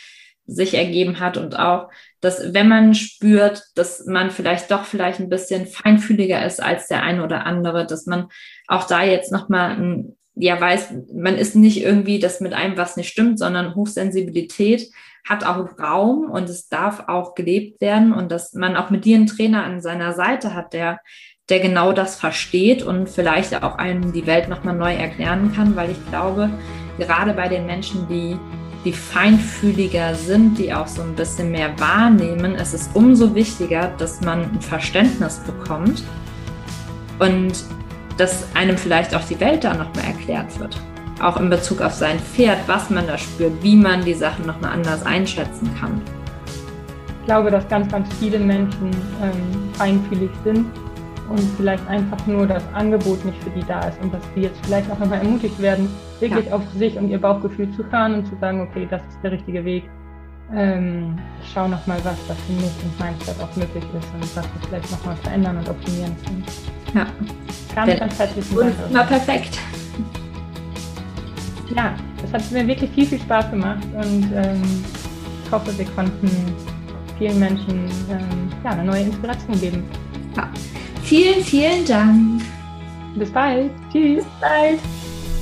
[0.46, 1.36] sich ergeben hat.
[1.36, 6.62] Und auch, dass wenn man spürt, dass man vielleicht doch vielleicht ein bisschen feinfühliger ist
[6.62, 8.28] als der eine oder andere, dass man
[8.68, 12.96] auch da jetzt nochmal ein, ja weiß, man ist nicht irgendwie das mit einem was
[12.96, 14.90] nicht stimmt, sondern Hochsensibilität
[15.26, 19.16] hat auch Raum und es darf auch gelebt werden und dass man auch mit dir
[19.16, 21.00] einen Trainer an seiner Seite hat, der,
[21.48, 25.90] der genau das versteht und vielleicht auch einem die Welt nochmal neu erklären kann, weil
[25.90, 26.50] ich glaube,
[26.98, 28.36] gerade bei den Menschen, die,
[28.84, 34.20] die feinfühliger sind, die auch so ein bisschen mehr wahrnehmen, ist es umso wichtiger, dass
[34.20, 36.04] man ein Verständnis bekommt.
[37.18, 37.64] Und
[38.16, 40.78] dass einem vielleicht auch die Welt da nochmal erklärt wird
[41.20, 44.72] auch in Bezug auf sein Pferd, was man da spürt, wie man die Sachen nochmal
[44.72, 46.00] anders einschätzen kann.
[47.24, 48.90] glaube, dass ganz, ganz viele Menschen
[49.22, 50.66] ähm, feinfühlig sind
[51.28, 54.64] und vielleicht einfach nur das Angebot nicht für die da ist und dass die jetzt
[54.64, 55.88] vielleicht auch nochmal ermutigt werden,
[56.20, 56.52] wirklich ja.
[56.52, 59.64] auf sich und ihr Bauchgefühl zu hören und zu sagen, okay, das ist der richtige
[59.64, 59.84] Weg.
[60.54, 64.36] Ähm, ich schaue nochmal, was da für mich und mein Mindset auch möglich ist und
[64.36, 66.44] was wir vielleicht nochmal verändern und optimieren können.
[66.94, 67.06] Ja.
[67.74, 68.74] Ganz, ganz herzlichen Dank.
[68.92, 69.58] War perfekt.
[71.74, 71.94] Ja,
[72.24, 74.62] es hat mir wirklich viel, viel Spaß gemacht und ähm,
[75.44, 76.30] ich hoffe, wir konnten
[77.18, 79.84] vielen Menschen ähm, ja, eine neue Inspiration geben.
[80.36, 80.48] Ja.
[81.02, 82.42] Vielen, vielen Dank.
[83.16, 83.70] Bis bald.
[83.92, 84.24] Tschüss.
[84.24, 84.78] Bis bald.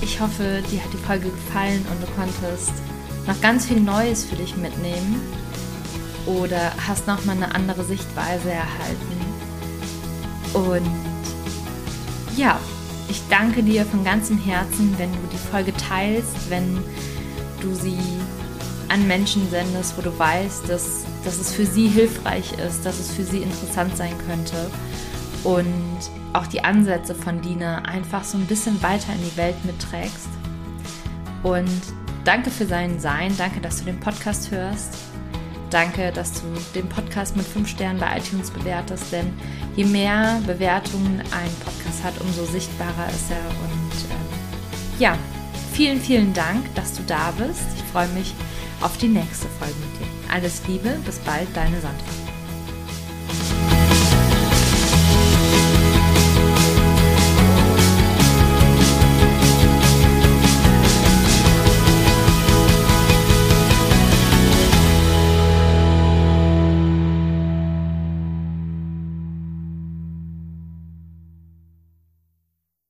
[0.01, 2.73] Ich hoffe, dir hat die Folge gefallen und du konntest
[3.27, 5.21] noch ganz viel Neues für dich mitnehmen
[6.27, 9.25] oder hast nochmal eine andere Sichtweise erhalten.
[10.55, 12.59] Und ja,
[13.09, 16.83] ich danke dir von ganzem Herzen, wenn du die Folge teilst, wenn
[17.61, 17.99] du sie
[18.89, 23.13] an Menschen sendest, wo du weißt, dass, dass es für sie hilfreich ist, dass es
[23.13, 24.71] für sie interessant sein könnte
[25.43, 30.29] und auch die Ansätze von Dina einfach so ein bisschen weiter in die Welt mitträgst.
[31.43, 31.71] Und
[32.25, 34.97] danke für sein Sein, danke, dass du den Podcast hörst.
[35.71, 39.33] Danke, dass du den Podcast mit 5 Sternen bei iTunes bewertest, denn
[39.75, 43.39] je mehr Bewertungen ein Podcast hat, umso sichtbarer ist er.
[43.39, 45.19] Und ähm, ja,
[45.73, 47.67] vielen, vielen Dank, dass du da bist.
[47.77, 48.35] Ich freue mich
[48.81, 50.33] auf die nächste Folge mit dir.
[50.33, 52.24] Alles Liebe, bis bald, deine Sandra.